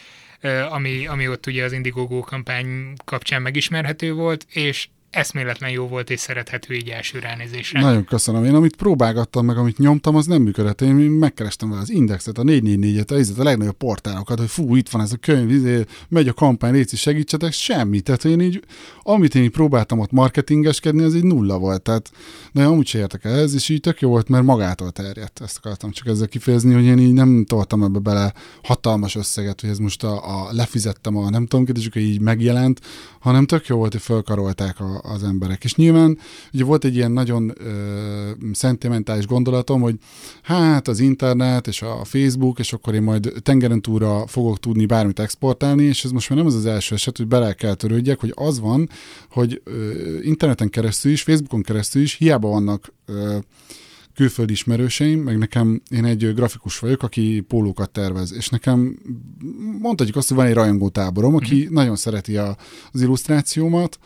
ami, 0.70 1.06
ami 1.06 1.28
ott 1.28 1.46
ugye 1.46 1.64
az 1.64 1.72
Indiegogo 1.72 2.20
kampány 2.20 2.92
kapcsán 3.04 3.42
megismerhető 3.42 4.12
volt, 4.12 4.46
és 4.52 4.88
eszméletlen 5.10 5.70
jó 5.70 5.86
volt 5.86 6.10
és 6.10 6.20
szerethető 6.20 6.74
így 6.74 6.88
első 6.88 7.18
ránézésre. 7.18 7.80
Nagyon 7.80 8.04
köszönöm. 8.04 8.44
Én 8.44 8.54
amit 8.54 8.76
próbálgattam 8.76 9.44
meg, 9.44 9.56
amit 9.56 9.78
nyomtam, 9.78 10.16
az 10.16 10.26
nem 10.26 10.42
működött. 10.42 10.80
Én 10.80 10.94
megkerestem 10.94 11.68
vele 11.68 11.80
az 11.80 11.90
indexet, 11.90 12.38
a 12.38 12.42
444-et, 12.42 13.36
a, 13.36 13.40
a 13.40 13.42
legnagyobb 13.42 13.76
portálokat, 13.76 14.38
hogy 14.38 14.48
fú, 14.48 14.76
itt 14.76 14.88
van 14.88 15.02
ez 15.02 15.12
a 15.12 15.16
könyv, 15.16 15.50
izé, 15.50 15.84
megy 16.08 16.28
a 16.28 16.32
kampány, 16.32 16.72
légy 16.72 16.88
segítsetek, 16.96 17.52
semmi. 17.52 18.00
Tehát 18.00 18.24
én 18.24 18.40
így, 18.40 18.64
amit 19.02 19.34
én 19.34 19.42
így 19.42 19.50
próbáltam 19.50 19.98
ott 19.98 20.10
marketingeskedni, 20.10 21.02
az 21.02 21.14
így 21.14 21.24
nulla 21.24 21.58
volt. 21.58 21.82
Tehát 21.82 22.10
de 22.52 22.64
amúgy 22.64 22.86
se 22.86 22.98
értek 22.98 23.24
ez, 23.24 23.54
és 23.54 23.68
így 23.68 23.80
tök 23.80 24.00
jó 24.00 24.08
volt, 24.08 24.28
mert 24.28 24.44
magától 24.44 24.90
terjedt. 24.90 25.40
Ezt 25.40 25.56
akartam 25.56 25.90
csak 25.90 26.06
ezzel 26.06 26.28
kifejezni, 26.28 26.74
hogy 26.74 26.84
én 26.84 26.98
így 26.98 27.12
nem 27.12 27.44
toltam 27.48 27.82
ebbe 27.82 27.98
bele 27.98 28.32
hatalmas 28.62 29.16
összeget, 29.16 29.60
hogy 29.60 29.70
ez 29.70 29.78
most 29.78 30.04
a, 30.04 30.46
a 30.46 30.52
lefizettem 30.52 31.16
a 31.16 31.30
nem 31.30 31.46
tudom, 31.46 31.66
és 31.74 31.88
így 31.94 32.20
megjelent, 32.20 32.80
hanem 33.20 33.46
tök 33.46 33.66
jó 33.66 33.76
volt, 33.76 33.92
hogy 33.92 34.02
fölkarolták 34.02 34.80
a, 34.80 35.00
az 35.02 35.22
emberek. 35.22 35.64
És 35.64 35.74
nyilván 35.74 36.18
ugye 36.52 36.64
volt 36.64 36.84
egy 36.84 36.94
ilyen 36.96 37.12
nagyon 37.12 37.52
ö, 37.58 38.30
szentimentális 38.52 39.26
gondolatom, 39.26 39.80
hogy 39.80 39.94
hát 40.42 40.88
az 40.88 41.00
internet 41.00 41.66
és 41.66 41.82
a 41.82 42.04
Facebook, 42.04 42.58
és 42.58 42.72
akkor 42.72 42.94
én 42.94 43.02
majd 43.02 43.32
tengeren 43.42 43.82
túlra 43.82 44.26
fogok 44.26 44.60
tudni 44.60 44.86
bármit 44.86 45.18
exportálni, 45.18 45.82
és 45.84 46.04
ez 46.04 46.10
most 46.10 46.28
már 46.28 46.38
nem 46.38 46.46
az 46.46 46.54
az 46.54 46.66
első 46.66 46.94
eset, 46.94 47.16
hogy 47.16 47.26
bele 47.26 47.52
kell 47.52 47.74
törődjek, 47.74 48.20
hogy 48.20 48.32
az 48.34 48.60
van, 48.60 48.88
hogy 49.30 49.60
ö, 49.64 49.92
interneten 50.22 50.68
keresztül 50.68 51.12
is, 51.12 51.22
Facebookon 51.22 51.62
keresztül 51.62 52.02
is 52.02 52.14
hiába 52.14 52.48
vannak 52.48 52.92
ö, 53.06 53.38
külföldi 54.20 54.52
ismerőseim, 54.52 55.20
meg 55.20 55.38
nekem, 55.38 55.82
én 55.90 56.04
egy 56.04 56.34
grafikus 56.34 56.78
vagyok, 56.78 57.02
aki 57.02 57.40
pólókat 57.40 57.90
tervez, 57.90 58.32
és 58.32 58.48
nekem 58.48 58.98
mondhatjuk 59.80 60.16
azt, 60.16 60.28
hogy 60.28 60.36
van 60.36 60.46
egy 60.46 60.54
rajongó 60.54 60.88
táborom, 60.88 61.34
aki 61.34 61.54
mm-hmm. 61.54 61.72
nagyon 61.72 61.96
szereti 61.96 62.36
a, 62.36 62.56
az 62.92 63.00
illusztrációmat, 63.00 63.98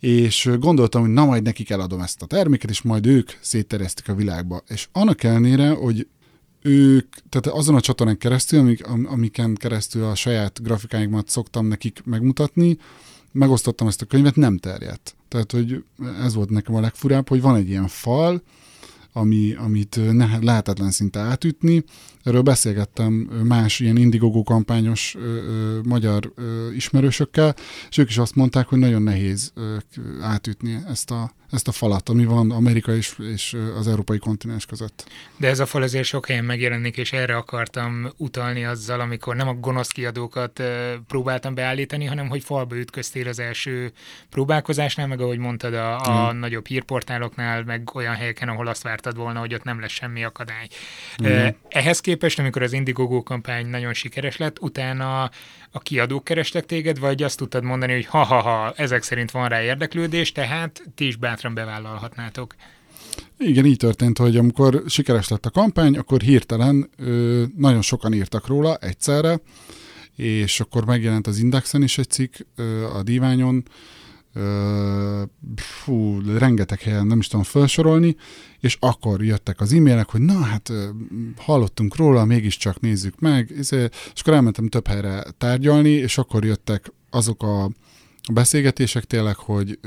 és 0.00 0.50
gondoltam, 0.58 1.00
hogy 1.00 1.10
na 1.10 1.24
majd 1.24 1.42
nekik 1.42 1.70
eladom 1.70 2.00
ezt 2.00 2.22
a 2.22 2.26
terméket, 2.26 2.70
és 2.70 2.82
majd 2.82 3.06
ők 3.06 3.30
szétterjesztik 3.40 4.08
a 4.08 4.14
világba. 4.14 4.62
És 4.68 4.88
annak 4.92 5.22
ellenére, 5.22 5.70
hogy 5.70 6.06
ők, 6.62 7.14
tehát 7.28 7.58
azon 7.58 7.74
a 7.74 7.80
csatornán 7.80 8.18
keresztül, 8.18 8.58
amik, 8.58 8.86
amiken 8.86 9.54
keresztül 9.54 10.04
a 10.04 10.14
saját 10.14 10.62
grafikáimat 10.62 11.28
szoktam 11.28 11.66
nekik 11.66 12.00
megmutatni, 12.04 12.78
megosztottam 13.32 13.86
ezt 13.86 14.02
a 14.02 14.06
könyvet, 14.06 14.36
nem 14.36 14.58
terjedt. 14.58 15.16
Tehát, 15.28 15.52
hogy 15.52 15.84
ez 16.22 16.34
volt 16.34 16.50
nekem 16.50 16.74
a 16.74 16.80
legfurább, 16.80 17.28
hogy 17.28 17.40
van 17.40 17.56
egy 17.56 17.68
ilyen 17.68 17.88
fal, 17.88 18.42
ami, 19.16 19.54
amit 19.58 20.12
ne, 20.12 20.38
lehetetlen 20.40 20.90
szinte 20.90 21.20
átütni. 21.20 21.84
Erről 22.22 22.42
beszélgettem 22.42 23.12
más 23.44 23.80
ilyen 23.80 23.96
Indiegogo 23.96 24.42
kampányos 24.42 25.14
ö, 25.18 25.20
ö, 25.20 25.80
magyar 25.84 26.32
ö, 26.34 26.70
ismerősökkel, 26.72 27.54
és 27.88 27.98
ők 27.98 28.08
is 28.08 28.18
azt 28.18 28.34
mondták, 28.34 28.66
hogy 28.66 28.78
nagyon 28.78 29.02
nehéz 29.02 29.52
ö, 29.54 29.76
átütni 30.20 30.78
ezt 30.88 31.10
a, 31.10 31.30
ezt 31.52 31.68
a 31.68 31.72
falat, 31.72 32.08
ami 32.08 32.24
van 32.24 32.50
Amerika 32.50 32.94
és, 32.94 33.14
és 33.32 33.56
az 33.78 33.88
európai 33.88 34.18
kontinens 34.18 34.66
között. 34.66 35.08
De 35.36 35.48
ez 35.48 35.60
a 35.60 35.66
fal 35.66 35.82
azért 35.82 36.04
sok 36.04 36.26
helyen 36.26 36.44
megjelenik, 36.44 36.96
és 36.96 37.12
erre 37.12 37.36
akartam 37.36 38.12
utalni 38.16 38.64
azzal, 38.64 39.00
amikor 39.00 39.36
nem 39.36 39.48
a 39.48 39.54
gonosz 39.54 39.88
kiadókat 39.88 40.62
próbáltam 41.06 41.54
beállítani, 41.54 42.04
hanem 42.04 42.28
hogy 42.28 42.44
falba 42.44 42.76
ütköztél 42.76 43.28
az 43.28 43.38
első 43.38 43.92
próbálkozásnál, 44.30 45.06
meg 45.06 45.20
ahogy 45.20 45.38
mondtad, 45.38 45.74
a, 45.74 46.00
a 46.00 46.32
mm. 46.32 46.38
nagyobb 46.38 46.66
hírportáloknál, 46.66 47.64
meg 47.64 47.90
olyan 47.94 48.14
helyeken, 48.14 48.48
ahol 48.48 48.66
azt 48.66 48.82
vártad 48.82 49.16
volna, 49.16 49.38
hogy 49.38 49.54
ott 49.54 49.62
nem 49.62 49.80
lesz 49.80 49.92
semmi 49.92 50.24
akadály. 50.24 50.68
Mm. 51.22 51.46
Ehhez 51.68 52.00
képest, 52.00 52.38
amikor 52.38 52.62
az 52.62 52.72
Indiegogo 52.72 53.22
kampány 53.22 53.66
nagyon 53.66 53.92
sikeres 53.94 54.36
lett, 54.36 54.60
utána 54.60 55.30
a 55.76 55.78
kiadók 55.78 56.24
kerestek 56.24 56.66
téged, 56.66 56.98
vagy 56.98 57.22
azt 57.22 57.36
tudtad 57.36 57.64
mondani, 57.64 57.92
hogy 57.92 58.06
ha-ha-ha, 58.06 58.72
ezek 58.76 59.02
szerint 59.02 59.30
van 59.30 59.48
rá 59.48 59.62
érdeklődés, 59.62 60.32
tehát 60.32 60.82
ti 60.94 61.06
is 61.06 61.16
bátran 61.16 61.54
bevállalhatnátok. 61.54 62.54
Igen, 63.38 63.64
így 63.64 63.76
történt, 63.76 64.18
hogy 64.18 64.36
amikor 64.36 64.82
sikeres 64.86 65.28
lett 65.28 65.46
a 65.46 65.50
kampány, 65.50 65.96
akkor 65.96 66.20
hirtelen 66.20 66.90
ö, 66.96 67.42
nagyon 67.56 67.82
sokan 67.82 68.12
írtak 68.12 68.46
róla 68.46 68.76
egyszerre, 68.76 69.40
és 70.14 70.60
akkor 70.60 70.84
megjelent 70.84 71.26
az 71.26 71.38
Indexen 71.38 71.82
is 71.82 71.98
egy 71.98 72.10
cikk 72.10 72.34
ö, 72.56 72.84
a 72.84 73.02
Diványon, 73.02 73.64
fú, 75.56 76.20
rengeteg 76.38 76.80
helyen 76.80 77.06
nem 77.06 77.18
is 77.18 77.28
tudom 77.28 77.44
felsorolni, 77.44 78.16
és 78.60 78.76
akkor 78.80 79.24
jöttek 79.24 79.60
az 79.60 79.72
e-mailek, 79.72 80.10
hogy 80.10 80.20
na 80.20 80.38
hát 80.38 80.72
hallottunk 81.36 81.96
róla, 81.96 82.24
mégiscsak 82.24 82.80
nézzük 82.80 83.20
meg, 83.20 83.50
és 83.50 83.72
akkor 84.14 84.32
elmentem 84.32 84.68
több 84.68 84.86
helyre 84.86 85.24
tárgyalni, 85.38 85.90
és 85.90 86.18
akkor 86.18 86.44
jöttek 86.44 86.92
azok 87.10 87.42
a 87.42 87.70
beszélgetések 88.32 89.04
tényleg, 89.04 89.36
hogy 89.36 89.78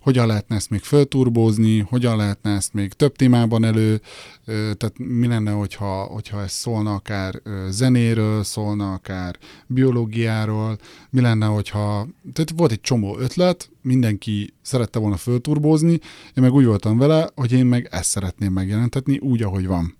hogyan 0.00 0.26
lehetne 0.26 0.56
ezt 0.56 0.70
még 0.70 0.80
fölturbózni, 0.80 1.78
hogyan 1.78 2.16
lehetne 2.16 2.54
ezt 2.54 2.72
még 2.72 2.92
több 2.92 3.16
témában 3.16 3.64
elő, 3.64 4.00
tehát 4.44 4.92
mi 4.96 5.26
lenne, 5.26 5.50
hogyha, 5.50 6.02
hogyha 6.02 6.42
ez 6.42 6.52
szólna 6.52 6.94
akár 6.94 7.42
zenéről, 7.68 8.44
szólna 8.44 8.92
akár 8.92 9.38
biológiáról, 9.66 10.78
mi 11.10 11.20
lenne, 11.20 11.46
hogyha, 11.46 12.06
tehát 12.32 12.52
volt 12.56 12.72
egy 12.72 12.80
csomó 12.80 13.18
ötlet, 13.18 13.70
mindenki 13.82 14.54
szerette 14.62 14.98
volna 14.98 15.16
fölturbózni, 15.16 15.92
én 15.92 16.42
meg 16.42 16.52
úgy 16.52 16.64
voltam 16.64 16.98
vele, 16.98 17.30
hogy 17.34 17.52
én 17.52 17.66
meg 17.66 17.88
ezt 17.90 18.10
szeretném 18.10 18.52
megjelentetni 18.52 19.18
úgy, 19.18 19.42
ahogy 19.42 19.66
van. 19.66 19.97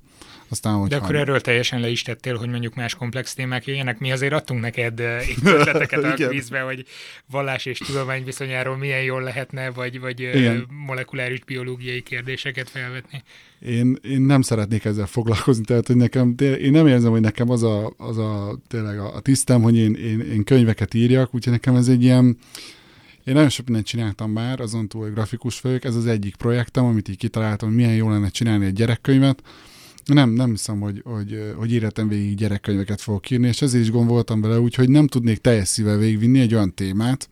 Aztán, 0.51 0.75
hogy 0.75 0.89
De 0.89 0.97
akkor 0.97 1.15
erről 1.15 1.41
teljesen 1.41 1.81
le 1.81 1.89
is 1.89 2.03
tettél, 2.03 2.37
hogy 2.37 2.49
mondjuk 2.49 2.75
más 2.75 2.95
komplex 2.95 3.35
témák 3.35 3.67
jöjjenek. 3.67 3.99
Mi 3.99 4.13
azért 4.13 4.33
adtunk 4.33 4.61
neked 4.61 5.01
uh, 5.01 5.21
ötleteket 5.45 6.05
a 6.05 6.13
kvízbe, 6.27 6.61
hogy 6.61 6.85
vallás 7.31 7.67
és 7.67 7.79
tudomány 7.79 8.25
viszonyáról 8.25 8.77
milyen 8.77 9.03
jól 9.03 9.23
lehetne, 9.23 9.71
vagy, 9.71 10.01
vagy 10.01 10.23
uh, 10.23 10.57
molekuláris 10.87 11.41
biológiai 11.41 12.03
kérdéseket 12.03 12.71
felvetni. 12.71 13.23
Én, 13.61 13.99
én 14.03 14.21
nem 14.21 14.43
szeretnék 14.43 14.85
ezzel 14.85 15.07
foglalkozni, 15.07 15.65
tehát 15.65 15.87
hogy 15.87 15.97
nekem, 15.97 16.35
én 16.39 16.71
nem 16.71 16.87
érzem, 16.87 17.11
hogy 17.11 17.21
nekem 17.21 17.51
az 17.51 17.63
a, 17.63 17.95
az 17.97 18.19
a 18.19 18.59
tényleg 18.69 18.99
a, 18.99 19.15
a 19.15 19.21
tisztem, 19.21 19.63
hogy 19.63 19.77
én, 19.77 19.95
én, 19.95 20.21
én 20.21 20.45
könyveket 20.45 20.95
írjak, 20.95 21.35
úgyhogy 21.35 21.53
nekem 21.53 21.75
ez 21.75 21.89
egy 21.89 22.03
ilyen, 22.03 22.39
én 23.25 23.35
nagyon 23.35 23.49
sok 23.49 23.65
mindent 23.65 23.87
csináltam 23.87 24.31
már, 24.31 24.61
azon 24.61 24.89
túl, 24.89 25.03
hogy 25.03 25.13
grafikus 25.13 25.61
vagyok, 25.61 25.85
ez 25.85 25.95
az 25.95 26.07
egyik 26.07 26.37
projektem, 26.37 26.85
amit 26.85 27.09
így 27.09 27.17
kitaláltam, 27.17 27.69
hogy 27.69 27.77
milyen 27.77 27.95
jó 27.95 28.11
lenne 28.11 28.29
csinálni 28.29 28.67
egy 28.67 28.73
gyerekkönyvet, 28.73 29.43
nem, 30.09 30.31
nem 30.31 30.51
hiszem, 30.51 30.81
hogy, 30.81 31.03
hogy, 31.05 31.53
hogy 31.57 31.73
életem 31.73 32.09
végig 32.09 32.37
gyerekkönyveket 32.37 33.01
fogok 33.01 33.31
írni, 33.31 33.47
és 33.49 33.62
ezért 33.62 33.83
is 33.85 33.90
gondoltam 33.90 34.40
bele, 34.40 34.61
úgyhogy 34.61 34.88
nem 34.88 35.07
tudnék 35.07 35.38
teljes 35.38 35.68
szívvel 35.68 35.97
végigvinni 35.97 36.40
egy 36.40 36.55
olyan 36.55 36.75
témát, 36.75 37.29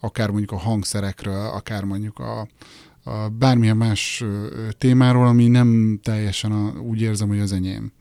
akár 0.00 0.28
mondjuk 0.28 0.52
a 0.52 0.58
hangszerekről, 0.58 1.46
akár 1.46 1.84
mondjuk 1.84 2.18
a, 2.18 2.48
a 3.04 3.28
bármilyen 3.28 3.76
más 3.76 4.24
témáról, 4.78 5.26
ami 5.26 5.46
nem 5.46 6.00
teljesen 6.02 6.52
a, 6.52 6.80
úgy 6.80 7.00
érzem, 7.00 7.28
hogy 7.28 7.40
az 7.40 7.52
enyém. 7.52 7.92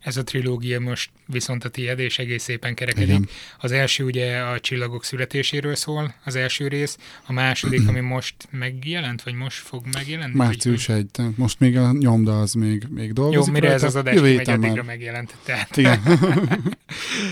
Ez 0.00 0.16
a 0.16 0.22
trilógia 0.22 0.80
most 0.80 1.10
viszont 1.26 1.64
a 1.64 1.68
tiéd, 1.68 1.98
és 1.98 2.18
egész 2.18 2.42
szépen 2.42 2.74
kerekedik. 2.74 3.08
Igen. 3.08 3.28
Az 3.58 3.72
első 3.72 4.04
ugye 4.04 4.38
a 4.38 4.60
csillagok 4.60 5.04
születéséről 5.04 5.74
szól, 5.74 6.14
az 6.24 6.36
első 6.36 6.68
rész, 6.68 6.98
a 7.26 7.32
második, 7.32 7.88
ami 7.88 8.00
most 8.00 8.34
megjelent, 8.50 9.22
vagy 9.22 9.34
most 9.34 9.56
fog 9.56 9.84
megjelenni? 9.92 10.36
Március 10.36 10.88
egy, 10.88 11.10
most 11.36 11.60
még 11.60 11.76
a 11.76 11.92
nyomda 11.92 12.40
az 12.40 12.52
még, 12.52 12.86
még 12.90 13.12
dolgozik. 13.12 13.46
Jó, 13.46 13.52
mire 13.52 13.72
ez 13.72 13.82
az 13.82 13.96
adás 13.96 14.20
megy, 14.20 14.48
addigra 14.48 14.82
megjelent. 14.82 15.36
Tehát, 15.44 15.76
Igen. 15.76 16.00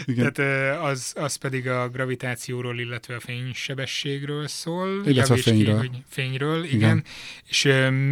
Igen. 0.05 0.33
tehát 0.33 0.83
az, 0.83 1.13
az 1.17 1.35
pedig 1.35 1.69
a 1.69 1.89
gravitációról, 1.89 2.79
illetve 2.79 3.15
a 3.15 3.21
fénysebességről 3.21 4.47
szól. 4.47 5.03
Illetve 5.07 5.35
a 5.35 5.39
fényről. 5.39 5.81
Ki, 5.81 5.87
hogy 5.87 6.03
fényről, 6.09 6.65
igen. 6.65 6.77
igen. 6.77 7.05
És 7.49 7.63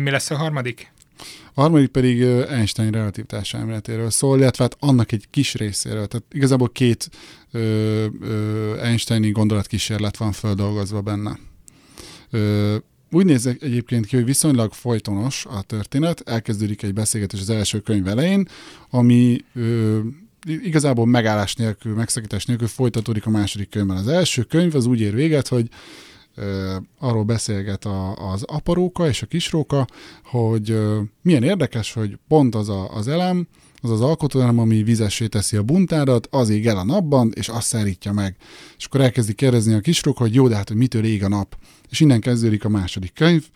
mi 0.02 0.10
lesz 0.10 0.30
a 0.30 0.36
harmadik? 0.36 0.90
A 1.60 1.62
harmadik 1.62 1.88
pedig 1.88 2.22
Einstein 2.22 2.90
relativitás 2.90 3.54
elméletéről 3.54 4.10
szól, 4.10 4.38
illetve 4.38 4.62
hát 4.62 4.76
annak 4.78 5.12
egy 5.12 5.26
kis 5.30 5.54
részéről. 5.54 6.06
Tehát 6.06 6.26
igazából 6.32 6.68
két 6.68 7.10
ö, 7.50 8.06
ö, 8.20 8.76
Einsteini 8.78 9.30
gondolatkísérlet 9.30 10.16
van 10.16 10.32
földolgozva 10.32 11.00
benne. 11.00 11.38
Ö, 12.30 12.76
úgy 13.10 13.24
néz 13.24 13.46
egyébként 13.46 14.06
ki, 14.06 14.16
hogy 14.16 14.24
viszonylag 14.24 14.72
folytonos 14.72 15.46
a 15.46 15.62
történet, 15.62 16.20
elkezdődik 16.20 16.82
egy 16.82 16.94
beszélgetés 16.94 17.40
az 17.40 17.50
első 17.50 17.80
könyv 17.80 18.06
elején, 18.06 18.48
ami 18.90 19.44
ö, 19.54 19.98
igazából 20.46 21.06
megállás 21.06 21.54
nélkül, 21.54 21.94
megszakítás 21.94 22.44
nélkül 22.44 22.68
folytatódik 22.68 23.26
a 23.26 23.30
második 23.30 23.68
könyvben. 23.68 23.96
Az 23.96 24.08
első 24.08 24.42
könyv 24.42 24.74
az 24.74 24.86
úgy 24.86 25.00
ér 25.00 25.14
véget, 25.14 25.48
hogy 25.48 25.68
arról 26.98 27.24
beszélget 27.24 27.84
a, 27.84 28.30
az 28.32 28.42
aparóka 28.42 29.08
és 29.08 29.22
a 29.22 29.26
kisróka, 29.26 29.86
hogy 30.24 30.78
milyen 31.22 31.42
érdekes, 31.42 31.92
hogy 31.92 32.18
pont 32.28 32.54
az 32.54 32.68
a, 32.68 32.94
az 32.94 33.08
elem, 33.08 33.48
az 33.82 33.90
az 33.90 34.00
alkotóelem, 34.00 34.58
ami 34.58 34.82
vizessé 34.82 35.26
teszi 35.26 35.56
a 35.56 35.62
buntárat, 35.62 36.28
az 36.30 36.48
ég 36.48 36.66
el 36.66 36.76
a 36.76 36.84
napban, 36.84 37.32
és 37.34 37.48
azt 37.48 37.66
szárítja 37.66 38.12
meg. 38.12 38.36
És 38.78 38.84
akkor 38.84 39.00
elkezdi 39.00 39.32
kérdezni 39.32 39.74
a 39.74 39.80
kisróka, 39.80 40.22
hogy 40.22 40.34
jó, 40.34 40.48
de 40.48 40.56
hát, 40.56 40.68
hogy 40.68 40.76
mitől 40.76 41.04
ég 41.04 41.24
a 41.24 41.28
nap. 41.28 41.56
És 41.88 42.00
innen 42.00 42.20
kezdődik 42.20 42.64
a 42.64 42.68
második 42.68 43.12
könyv, 43.14 43.48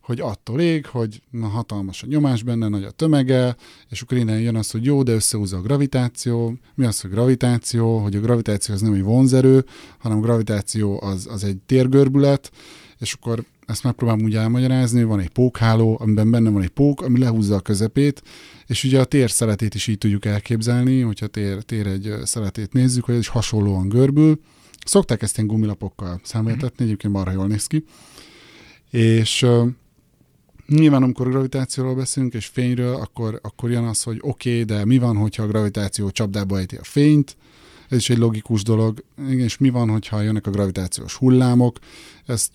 hogy 0.00 0.20
attól 0.20 0.60
ég, 0.60 0.86
hogy 0.86 1.22
na, 1.30 1.46
hatalmas 1.46 2.02
a 2.02 2.06
nyomás 2.06 2.42
benne, 2.42 2.68
nagy 2.68 2.84
a 2.84 2.90
tömege, 2.90 3.56
és 3.88 4.00
akkor 4.00 4.18
innen 4.18 4.40
jön 4.40 4.56
az, 4.56 4.70
hogy 4.70 4.84
jó, 4.84 5.02
de 5.02 5.12
összehúzza 5.12 5.56
a 5.56 5.60
gravitáció. 5.60 6.54
Mi 6.74 6.84
az, 6.84 7.00
hogy 7.00 7.10
gravitáció? 7.10 7.98
Hogy 7.98 8.16
a 8.16 8.20
gravitáció 8.20 8.74
az 8.74 8.80
nem 8.80 8.92
egy 8.92 9.02
vonzerő, 9.02 9.64
hanem 9.98 10.18
a 10.18 10.20
gravitáció 10.20 11.02
az, 11.02 11.26
az 11.30 11.44
egy 11.44 11.56
térgörbület, 11.56 12.50
és 12.98 13.12
akkor 13.12 13.44
ezt 13.66 13.84
megpróbálom 13.84 14.22
úgy 14.22 14.34
elmagyarázni, 14.34 15.02
van 15.02 15.20
egy 15.20 15.28
pókháló, 15.28 15.98
amiben 16.00 16.30
benne 16.30 16.50
van 16.50 16.62
egy 16.62 16.68
pók, 16.68 17.02
ami 17.02 17.18
lehúzza 17.18 17.54
a 17.54 17.60
közepét, 17.60 18.22
és 18.66 18.84
ugye 18.84 19.00
a 19.00 19.04
tér 19.04 19.30
szeletét 19.30 19.74
is 19.74 19.86
így 19.86 19.98
tudjuk 19.98 20.24
elképzelni, 20.24 21.00
hogyha 21.00 21.26
tér, 21.26 21.62
tér 21.62 21.86
egy 21.86 22.14
szeletét 22.24 22.72
nézzük, 22.72 23.04
hogy 23.04 23.14
ez 23.14 23.20
is 23.20 23.28
hasonlóan 23.28 23.88
görbül. 23.88 24.40
Szokták 24.84 25.22
ezt 25.22 25.36
ilyen 25.36 25.48
gumilapokkal 25.48 26.20
számoltatni, 26.22 26.84
egyébként 26.84 27.12
marha 27.12 27.32
jól 27.32 27.46
néz 27.46 27.66
ki. 27.66 27.84
És 28.90 29.46
Nyilván, 30.70 31.02
amikor 31.02 31.28
gravitációról 31.28 31.94
beszélünk 31.94 32.34
és 32.34 32.46
fényről, 32.46 32.94
akkor, 32.94 33.38
akkor 33.42 33.70
jön 33.70 33.84
az, 33.84 34.02
hogy 34.02 34.18
oké, 34.20 34.50
okay, 34.50 34.64
de 34.64 34.84
mi 34.84 34.98
van, 34.98 35.16
hogyha 35.16 35.42
a 35.42 35.46
gravitáció 35.46 36.10
csapdába 36.10 36.58
ejti 36.58 36.76
a 36.76 36.84
fényt? 36.84 37.36
Ez 37.88 37.98
is 37.98 38.10
egy 38.10 38.18
logikus 38.18 38.62
dolog. 38.62 39.04
Igen, 39.28 39.44
és 39.44 39.58
mi 39.58 39.70
van, 39.70 39.88
hogyha 39.88 40.20
jönnek 40.20 40.46
a 40.46 40.50
gravitációs 40.50 41.14
hullámok? 41.14 41.78
Ezt 42.26 42.50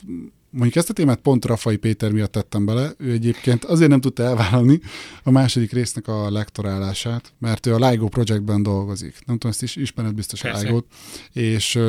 mondjuk 0.49 0.75
ezt 0.75 0.89
a 0.89 0.93
témát 0.93 1.19
pont 1.19 1.45
Rafai 1.45 1.77
Péter 1.77 2.11
miatt 2.11 2.31
tettem 2.31 2.65
bele, 2.65 2.93
ő 2.97 3.11
egyébként 3.11 3.65
azért 3.65 3.89
nem 3.89 4.01
tudta 4.01 4.23
elvállalni 4.23 4.79
a 5.23 5.31
második 5.31 5.71
résznek 5.71 6.07
a 6.07 6.31
lektorálását, 6.31 7.33
mert 7.39 7.65
ő 7.65 7.73
a 7.73 7.89
LIGO 7.89 8.07
projektben 8.07 8.63
dolgozik. 8.63 9.13
Nem 9.25 9.37
tudom, 9.37 9.51
ezt 9.51 9.63
is 9.63 9.75
ismered 9.75 10.13
biztos 10.13 10.41
Persze. 10.41 10.59
a 10.59 10.63
LIGO-t, 10.63 10.85
és 11.33 11.79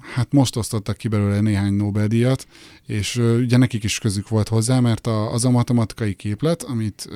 hát 0.00 0.32
most 0.32 0.56
osztottak 0.56 0.96
ki 0.96 1.08
belőle 1.08 1.40
néhány 1.40 1.72
Nobel-díjat, 1.72 2.46
és 2.86 3.16
ugye 3.16 3.56
nekik 3.56 3.84
is 3.84 3.98
közük 3.98 4.28
volt 4.28 4.48
hozzá, 4.48 4.80
mert 4.80 5.06
a, 5.06 5.32
az 5.32 5.44
a 5.44 5.50
matematikai 5.50 6.14
képlet, 6.14 6.62
amit, 6.62 7.08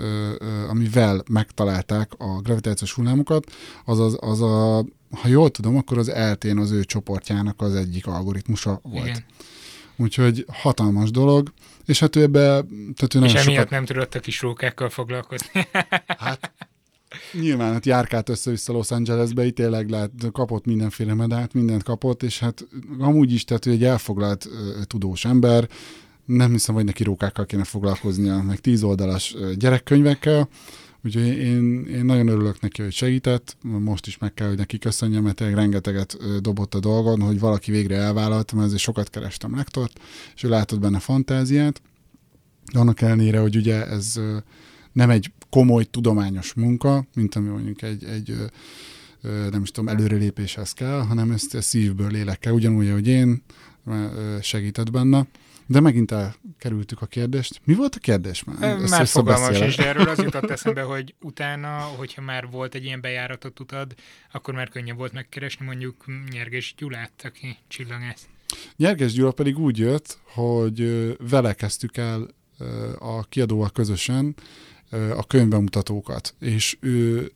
amivel 0.69 1.23
megtalálták 1.29 2.13
a 2.19 2.41
gravitációs 2.41 2.93
hullámokat, 2.93 3.53
az, 3.85 3.99
az, 3.99 4.17
az 4.21 4.41
a, 4.41 4.85
ha 5.11 5.29
jól 5.29 5.51
tudom, 5.51 5.77
akkor 5.77 5.99
az 5.99 6.09
eltén 6.09 6.59
az 6.59 6.71
ő 6.71 6.85
csoportjának 6.85 7.61
az 7.61 7.75
egyik 7.75 8.07
algoritmusa 8.07 8.81
volt. 8.83 9.07
Igen. 9.07 9.25
Úgyhogy 9.97 10.45
hatalmas 10.53 11.11
dolog, 11.11 11.53
és 11.85 11.99
hát 11.99 12.17
ő 12.17 12.23
ebbe... 12.23 12.41
Tehát 12.95 13.15
ő 13.15 13.25
és 13.25 13.33
emiatt 13.33 13.43
sokat... 13.43 13.71
nem 13.71 13.85
tudott 13.85 14.15
a 14.15 14.21
kis 14.21 14.41
rókákkal 14.41 14.89
foglalkozni. 14.89 15.69
hát 16.07 16.53
Nyilván, 17.33 17.73
hát 17.73 17.87
járkált 17.87 18.29
össze-vissza 18.29 18.73
Los 18.73 18.91
Angelesbe, 18.91 19.47
itt 19.47 19.55
tényleg 19.55 19.91
lehet, 19.91 20.11
kapott 20.33 20.65
mindenféle 20.65 21.15
medált, 21.15 21.55
mindent 21.55 21.83
kapott, 21.83 22.23
és 22.23 22.39
hát 22.39 22.67
amúgy 22.99 23.33
is, 23.33 23.45
tehát 23.45 23.67
ő 23.67 23.71
egy 23.71 23.85
elfoglalt 23.85 24.49
tudós 24.87 25.25
ember, 25.25 25.69
nem 26.25 26.51
hiszem, 26.51 26.75
hogy 26.75 26.85
neki 26.85 27.03
rókákkal 27.03 27.47
kéne 27.47 27.65
foglalkoznia, 27.65 28.43
meg 28.43 28.59
tíz 28.59 28.83
oldalas 28.83 29.37
gyerekkönyvekkel, 29.57 30.49
úgyhogy 31.05 31.27
én, 31.27 31.85
én 31.85 32.05
nagyon 32.05 32.29
örülök 32.29 32.61
neki, 32.61 32.83
hogy 32.83 32.93
segített, 32.93 33.57
most 33.63 34.07
is 34.07 34.19
meg 34.19 34.35
kell, 34.35 34.49
hogy 34.49 34.57
neki 34.57 34.79
köszönjem, 34.79 35.23
mert 35.23 35.37
tényleg 35.37 35.57
rengeteget 35.57 36.17
dobott 36.41 36.75
a 36.75 36.81
dolgon, 36.81 37.21
hogy 37.21 37.41
valaki 37.41 37.71
végre 37.71 37.97
elvállalta, 37.97 38.55
mert 38.55 38.67
ezért 38.67 38.83
sokat 38.83 39.11
kerestem 39.11 39.57
lektort, 39.57 40.01
és 40.35 40.43
ő 40.43 40.49
látott 40.49 40.81
benne 40.81 40.99
fantáziát, 40.99 41.83
annak 42.73 43.01
ellenére, 43.01 43.41
hogy 43.41 43.57
ugye 43.57 43.87
ez 43.87 44.21
nem 44.93 45.11
egy 45.11 45.33
komoly 45.51 45.85
tudományos 45.85 46.53
munka, 46.53 47.07
mint 47.15 47.35
ami 47.35 47.49
mondjuk 47.49 47.83
egy, 47.83 48.05
egy 48.05 48.35
nem 49.51 49.63
is 49.63 49.71
tudom, 49.71 49.97
előrelépéshez 49.97 50.73
kell, 50.73 51.01
hanem 51.01 51.31
ezt, 51.31 51.55
ezt 51.55 51.69
szívből, 51.69 52.11
lélekkel, 52.11 52.53
ugyanúgy, 52.53 52.91
hogy 52.91 53.07
én 53.07 53.43
segített 54.41 54.91
benne. 54.91 55.27
De 55.67 55.81
megint 55.81 56.13
elkerültük 56.13 57.03
a 57.03 57.07
kérdést. 57.07 57.61
Mi 57.65 57.75
volt 57.75 57.95
a 57.95 57.99
kérdés 57.99 58.45
már? 58.45 58.63
Ezt 58.63 58.91
már 58.91 59.07
fogalmas 59.07 59.61
is, 59.61 59.77
de 59.77 59.87
erről 59.87 60.09
az 60.09 60.19
jutott 60.19 60.51
eszembe, 60.57 60.83
hogy 60.83 61.15
utána, 61.21 61.79
hogyha 61.79 62.23
már 62.23 62.49
volt 62.51 62.75
egy 62.75 62.85
ilyen 62.85 63.01
bejáratot 63.01 63.61
utad, 63.61 63.95
akkor 64.33 64.55
már 64.55 64.69
könnyebb 64.69 64.97
volt 64.97 65.13
megkeresni 65.13 65.65
mondjuk 65.67 66.05
Nyerges 66.31 66.75
Gyulát, 66.77 67.13
aki 67.25 67.57
csillagász. 67.69 68.29
Nyerges 68.77 69.13
Gyula 69.13 69.33
pedig 69.33 69.59
úgy 69.59 69.79
jött, 69.79 70.19
hogy 70.25 71.17
vele 71.31 71.55
kezdtük 71.55 71.97
el 71.97 72.29
a 72.99 73.25
kiadóval 73.25 73.71
közösen 73.71 74.35
a 75.17 75.25
könyvbemutatókat, 75.27 76.35
és 76.41 76.77
ő 76.81 77.31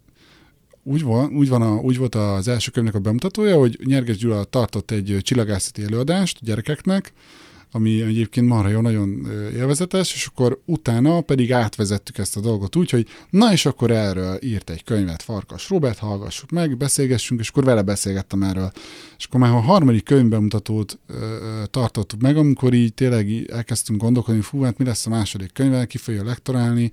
úgy, 0.83 1.03
van, 1.03 1.37
úgy, 1.37 1.49
van 1.49 1.62
a, 1.62 1.75
úgy 1.75 1.99
volt 1.99 2.14
az 2.14 2.49
első 2.49 2.71
könyvnek 2.71 2.95
a 2.95 2.99
bemutatója, 2.99 3.59
hogy 3.59 3.79
Nyerges 3.85 4.17
Gyula 4.17 4.45
tartott 4.45 4.90
egy 4.90 5.19
csillagászati 5.23 5.83
előadást 5.83 6.38
gyerekeknek, 6.43 7.12
ami 7.77 8.03
egyébként 8.03 8.49
marha 8.49 8.69
jó, 8.69 8.81
nagyon 8.81 9.27
élvezetes, 9.55 10.14
és 10.14 10.27
akkor 10.27 10.61
utána 10.64 11.21
pedig 11.21 11.53
átvezettük 11.53 12.19
ezt 12.19 12.37
a 12.37 12.40
dolgot 12.40 12.77
úgy, 12.77 12.90
hogy 12.90 13.07
na 13.31 13.53
és 13.53 13.67
akkor 13.67 13.90
erről 13.90 14.38
írt 14.43 14.71
egy 14.71 14.85
könyvet 14.85 15.23
Farkas 15.23 15.69
Robert, 15.69 15.99
hallgassuk 15.99 16.51
meg, 16.51 16.77
beszélgessünk, 16.77 17.40
és 17.40 17.49
akkor 17.49 17.64
vele 17.64 17.83
beszélgettem 17.83 18.43
erről. 18.43 18.73
És 19.19 19.25
akkor 19.25 19.40
már 19.40 19.51
a 19.51 19.61
harmadik 19.61 20.05
könyvbemutatót 20.05 20.99
ö, 21.07 21.62
tartottuk 21.71 22.21
meg, 22.21 22.37
amikor 22.37 22.73
így 22.73 22.95
tényleg 22.95 23.51
elkezdtünk 23.51 24.01
gondolkodni, 24.01 24.40
fú, 24.40 24.62
hát 24.62 24.79
mi 24.79 24.85
lesz 24.85 25.07
a 25.07 25.11
második 25.11 25.53
könyvvel, 25.53 25.87
ki 25.87 25.99
fogja 25.99 26.25
lektorálni, 26.25 26.90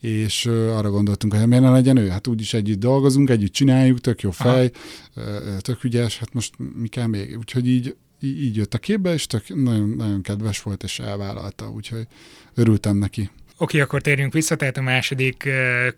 és 0.00 0.46
arra 0.46 0.90
gondoltunk, 0.90 1.34
hogy 1.34 1.46
miért 1.46 1.62
ne 1.62 1.70
legyen 1.70 1.96
ő, 1.96 2.08
hát 2.08 2.26
úgyis 2.26 2.54
együtt 2.54 2.78
dolgozunk, 2.78 3.30
együtt 3.30 3.52
csináljuk, 3.52 4.00
tök 4.00 4.20
jó 4.20 4.30
fej, 4.30 4.70
Aha. 5.14 5.60
tök 5.60 5.84
ügyes, 5.84 6.18
hát 6.18 6.32
most 6.32 6.54
mi 6.74 6.88
kell 6.88 7.06
még, 7.06 7.38
úgyhogy 7.38 7.68
így, 7.68 7.96
így 8.20 8.56
jött 8.56 8.74
a 8.74 8.78
képbe, 8.78 9.12
és 9.12 9.26
tök 9.26 9.54
nagyon, 9.54 9.88
nagyon 9.88 10.22
kedves 10.22 10.62
volt, 10.62 10.82
és 10.82 10.98
elvállalta, 10.98 11.70
úgyhogy 11.70 12.06
örültem 12.54 12.96
neki. 12.96 13.20
Oké, 13.20 13.30
okay, 13.76 13.80
akkor 13.80 14.00
térjünk 14.00 14.32
vissza, 14.32 14.56
tehát 14.56 14.76
a 14.76 14.82
második 14.82 15.48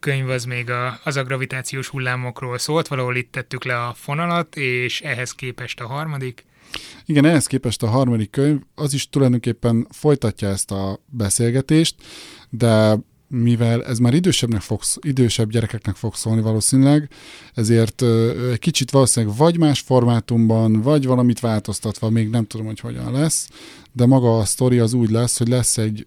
könyv 0.00 0.28
az 0.28 0.44
még 0.44 0.70
a, 0.70 1.00
az 1.04 1.16
a 1.16 1.24
gravitációs 1.24 1.88
hullámokról 1.88 2.58
szólt, 2.58 2.88
valahol 2.88 3.16
itt 3.16 3.32
tettük 3.32 3.64
le 3.64 3.84
a 3.84 3.94
fonalat, 3.94 4.56
és 4.56 5.00
ehhez 5.00 5.32
képest 5.32 5.80
a 5.80 5.86
harmadik. 5.86 6.44
Igen, 7.04 7.24
ehhez 7.24 7.46
képest 7.46 7.82
a 7.82 7.86
harmadik 7.86 8.30
könyv, 8.30 8.60
az 8.74 8.94
is 8.94 9.08
tulajdonképpen 9.08 9.86
folytatja 9.90 10.48
ezt 10.48 10.70
a 10.70 11.00
beszélgetést, 11.06 11.94
de 12.50 12.98
mivel 13.32 13.84
ez 13.84 13.98
már 13.98 14.14
idősebbnek 14.14 14.60
fog, 14.60 14.80
idősebb 15.00 15.50
gyerekeknek 15.50 15.94
fog 15.94 16.14
szólni 16.14 16.40
valószínűleg, 16.40 17.08
ezért 17.54 18.02
egy 18.52 18.58
kicsit 18.58 18.90
valószínűleg 18.90 19.36
vagy 19.36 19.58
más 19.58 19.80
formátumban, 19.80 20.80
vagy 20.82 21.06
valamit 21.06 21.40
változtatva, 21.40 22.10
még 22.10 22.28
nem 22.28 22.46
tudom, 22.46 22.66
hogy 22.66 22.80
hogyan 22.80 23.12
lesz, 23.12 23.48
de 23.92 24.06
maga 24.06 24.38
a 24.38 24.44
sztori 24.44 24.78
az 24.78 24.92
úgy 24.92 25.10
lesz, 25.10 25.38
hogy 25.38 25.48
lesz 25.48 25.78
egy 25.78 26.06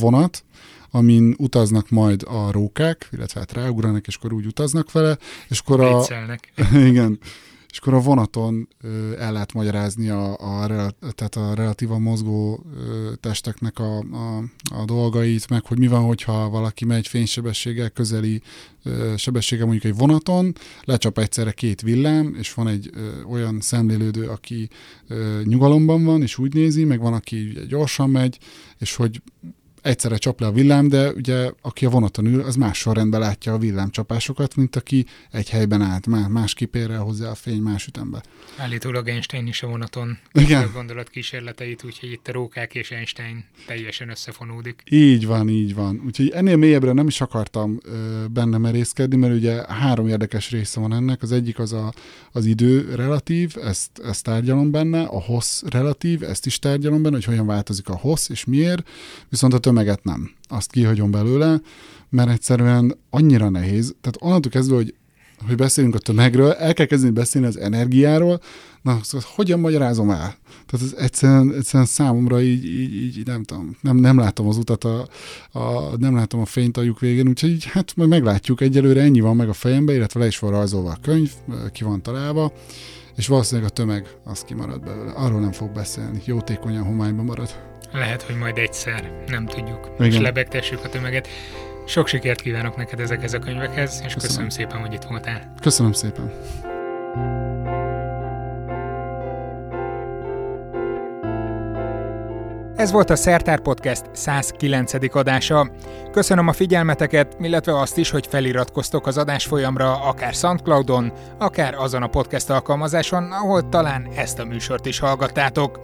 vonat, 0.00 0.44
amin 0.90 1.34
utaznak 1.38 1.90
majd 1.90 2.22
a 2.22 2.50
rókák, 2.50 3.08
illetve 3.12 3.40
hát 3.40 3.52
ráugranak, 3.52 4.06
és 4.06 4.16
akkor 4.16 4.32
úgy 4.32 4.46
utaznak 4.46 4.92
vele, 4.92 5.18
és 5.48 5.58
akkor 5.58 5.80
a... 5.80 6.04
igen, 6.90 7.18
és 7.76 7.82
akkor 7.82 7.94
a 7.94 8.00
vonaton 8.00 8.68
ö, 8.80 9.18
el 9.18 9.32
lehet 9.32 9.52
magyarázni 9.52 10.08
a, 10.08 10.32
a, 10.32 10.66
tehát 10.98 11.36
a 11.36 11.54
relatíva 11.54 11.98
mozgó 11.98 12.64
ö, 12.76 13.12
testeknek 13.20 13.78
a, 13.78 13.98
a, 13.98 14.38
a 14.74 14.84
dolgait, 14.84 15.48
meg 15.48 15.64
hogy 15.64 15.78
mi 15.78 15.86
van, 15.86 16.02
hogyha 16.02 16.48
valaki 16.48 16.84
megy 16.84 17.08
fénysebességgel 17.08 17.90
közeli 17.90 18.42
ö, 18.82 19.14
sebességgel 19.16 19.66
mondjuk 19.66 19.92
egy 19.92 19.98
vonaton, 19.98 20.52
lecsap 20.84 21.18
egyszerre 21.18 21.52
két 21.52 21.80
villám, 21.80 22.34
és 22.38 22.54
van 22.54 22.68
egy 22.68 22.90
ö, 22.94 23.22
olyan 23.22 23.60
szemlélődő, 23.60 24.28
aki 24.28 24.68
ö, 25.08 25.40
nyugalomban 25.44 26.04
van, 26.04 26.22
és 26.22 26.38
úgy 26.38 26.54
nézi, 26.54 26.84
meg 26.84 27.00
van, 27.00 27.12
aki 27.12 27.48
ugye, 27.48 27.64
gyorsan 27.64 28.10
megy, 28.10 28.38
és 28.78 28.94
hogy 28.94 29.22
egyszerre 29.86 30.16
csap 30.16 30.40
le 30.40 30.46
a 30.46 30.52
villám, 30.52 30.88
de 30.88 31.12
ugye 31.12 31.50
aki 31.62 31.86
a 31.86 31.90
vonaton 31.90 32.26
ül, 32.26 32.40
az 32.40 32.56
más 32.56 32.78
sorrendben 32.78 33.20
látja 33.20 33.52
a 33.52 33.58
villámcsapásokat, 33.58 34.56
mint 34.56 34.76
aki 34.76 35.06
egy 35.30 35.50
helyben 35.50 35.82
állt, 35.82 36.06
más 36.28 36.54
kipérrel 36.54 37.00
hozzá 37.00 37.30
a 37.30 37.34
fény 37.34 37.60
más 37.60 37.86
ütembe. 37.86 38.22
Állítólag 38.56 39.08
Einstein 39.08 39.46
is 39.46 39.62
a 39.62 39.66
vonaton 39.66 40.18
Igen. 40.32 40.62
a 40.62 40.70
gondolat 40.74 41.08
kísérleteit, 41.08 41.84
úgyhogy 41.84 42.12
itt 42.12 42.28
a 42.28 42.32
rókák 42.32 42.74
és 42.74 42.90
Einstein 42.90 43.44
teljesen 43.66 44.08
összefonódik. 44.08 44.82
Így 44.90 45.26
van, 45.26 45.48
így 45.48 45.74
van. 45.74 46.02
Úgyhogy 46.06 46.28
ennél 46.30 46.56
mélyebbre 46.56 46.92
nem 46.92 47.06
is 47.06 47.20
akartam 47.20 47.80
ö, 47.84 48.24
benne 48.30 48.58
merészkedni, 48.58 49.16
mert 49.16 49.34
ugye 49.34 49.64
három 49.68 50.08
érdekes 50.08 50.50
része 50.50 50.80
van 50.80 50.94
ennek. 50.94 51.22
Az 51.22 51.32
egyik 51.32 51.58
az 51.58 51.72
a, 51.72 51.92
az 52.32 52.44
idő 52.44 52.94
relatív, 52.94 53.54
ezt, 53.62 53.98
ezt 54.04 54.24
tárgyalom 54.24 54.70
benne, 54.70 55.02
a 55.02 55.20
hossz 55.20 55.62
relatív, 55.62 56.22
ezt 56.22 56.46
is 56.46 56.58
tárgyalom 56.58 57.02
benne, 57.02 57.14
hogy 57.14 57.24
hogyan 57.24 57.46
változik 57.46 57.88
a 57.88 57.96
hossz 57.96 58.28
és 58.28 58.44
miért, 58.44 58.88
viszont 59.28 59.54
a 59.54 59.58
tömeget 59.76 60.04
nem. 60.04 60.30
Azt 60.48 60.70
kihagyom 60.70 61.10
belőle, 61.10 61.60
mert 62.08 62.30
egyszerűen 62.30 62.96
annyira 63.10 63.48
nehéz. 63.48 63.94
Tehát 64.00 64.16
onnantól 64.20 64.50
kezdve, 64.50 64.76
hogy 64.76 64.94
hogy 65.46 65.56
beszélünk 65.56 65.94
a 65.94 65.98
tömegről, 65.98 66.52
el 66.52 66.74
kell 66.74 66.86
kezdeni 66.86 67.12
beszélni 67.12 67.46
az 67.46 67.58
energiáról, 67.58 68.40
na, 68.82 68.98
szóval 69.02 69.28
hogyan 69.34 69.60
magyarázom 69.60 70.10
el? 70.10 70.36
Tehát 70.66 70.86
ez 70.86 70.94
egyszerűen, 70.98 71.54
egyszerűen 71.54 71.86
számomra 71.86 72.42
így, 72.42 72.64
így, 72.64 72.94
így, 72.94 73.26
nem 73.26 73.42
tudom, 73.42 73.76
nem, 73.80 73.96
nem 73.96 74.18
látom 74.18 74.48
az 74.48 74.56
utat, 74.56 74.84
a, 74.84 75.08
a, 75.52 75.96
nem 75.96 76.14
látom 76.14 76.40
a 76.40 76.44
fényt 76.44 76.76
a 76.76 76.82
lyuk 76.82 77.00
végén, 77.00 77.28
úgyhogy 77.28 77.50
így, 77.50 77.64
hát 77.64 77.96
majd 77.96 78.08
meglátjuk, 78.08 78.60
egyelőre 78.60 79.00
ennyi 79.00 79.20
van 79.20 79.36
meg 79.36 79.48
a 79.48 79.52
fejembe, 79.52 79.94
illetve 79.94 80.20
le 80.20 80.26
is 80.26 80.38
van 80.38 80.50
rajzolva 80.50 80.90
a 80.90 80.98
könyv, 81.02 81.30
ki 81.72 81.84
van 81.84 82.02
találva, 82.02 82.52
és 83.16 83.26
valószínűleg 83.26 83.70
a 83.70 83.72
tömeg 83.72 84.06
az 84.24 84.40
kimarad 84.40 84.80
belőle. 84.84 85.12
Arról 85.12 85.40
nem 85.40 85.52
fog 85.52 85.70
beszélni. 85.70 86.22
Jótékonyan 86.24 86.84
homályban 86.84 87.24
marad. 87.24 87.48
Lehet, 87.92 88.22
hogy 88.22 88.36
majd 88.36 88.58
egyszer, 88.58 89.24
nem 89.26 89.46
tudjuk. 89.46 89.90
Igen. 89.94 90.06
És 90.06 90.18
lebegtessük 90.18 90.84
a 90.84 90.88
tömeget. 90.88 91.28
Sok 91.86 92.06
sikert 92.06 92.40
kívánok 92.40 92.76
neked 92.76 93.00
ezekhez 93.00 93.34
a 93.34 93.38
könyvekhez, 93.38 93.90
és 93.90 94.14
köszönöm, 94.14 94.18
köszönöm 94.20 94.48
szépen, 94.48 94.80
hogy 94.80 94.92
itt 94.92 95.02
voltál. 95.02 95.54
Köszönöm 95.60 95.92
szépen. 95.92 96.32
Ez 102.76 102.90
volt 102.90 103.10
a 103.10 103.16
Szertár 103.16 103.60
Podcast 103.60 104.02
109. 104.12 104.92
adása. 105.16 105.70
Köszönöm 106.12 106.48
a 106.48 106.52
figyelmeteket, 106.52 107.36
illetve 107.40 107.78
azt 107.78 107.98
is, 107.98 108.10
hogy 108.10 108.26
feliratkoztok 108.26 109.06
az 109.06 109.18
adás 109.18 109.44
folyamra 109.44 110.00
akár 110.00 110.34
Soundcloudon, 110.34 111.12
akár 111.38 111.74
azon 111.74 112.02
a 112.02 112.06
podcast 112.06 112.50
alkalmazáson, 112.50 113.32
ahol 113.32 113.68
talán 113.68 114.08
ezt 114.16 114.38
a 114.38 114.44
műsort 114.44 114.86
is 114.86 114.98
hallgattátok. 114.98 115.80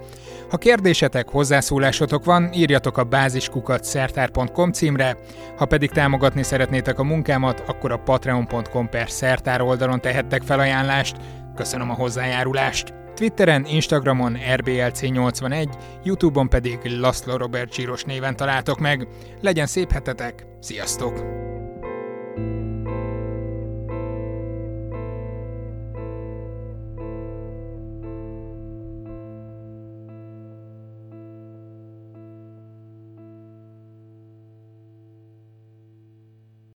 Ha 0.50 0.56
kérdésetek, 0.56 1.28
hozzászólásotok 1.28 2.24
van, 2.24 2.52
írjatok 2.52 2.98
a 2.98 3.04
báziskukat 3.04 3.84
szertár.com 3.84 4.72
címre, 4.72 5.16
ha 5.56 5.66
pedig 5.66 5.90
támogatni 5.90 6.42
szeretnétek 6.42 6.98
a 6.98 7.04
munkámat, 7.04 7.62
akkor 7.66 7.92
a 7.92 8.02
patreon.com 8.02 8.88
per 8.88 9.10
szertár 9.10 9.60
oldalon 9.60 10.00
tehettek 10.00 10.42
felajánlást. 10.42 11.16
Köszönöm 11.54 11.90
a 11.90 11.94
hozzájárulást! 11.94 13.01
Twitteren, 13.14 13.64
Instagramon 13.66 14.36
RBLC81, 14.56 15.68
Youtube-on 16.04 16.48
pedig 16.48 16.78
Laszlo 16.84 17.36
Robert 17.36 17.74
Zsíros 17.74 18.04
néven 18.04 18.36
találtok 18.36 18.78
meg. 18.78 19.08
Legyen 19.40 19.66
szép 19.66 19.92
hetetek, 19.92 20.46
sziasztok! 20.60 21.40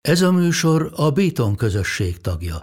Ez 0.00 0.22
a 0.22 0.32
műsor 0.32 0.92
a 0.96 1.10
Béton 1.10 1.56
közösség 1.56 2.20
tagja. 2.20 2.58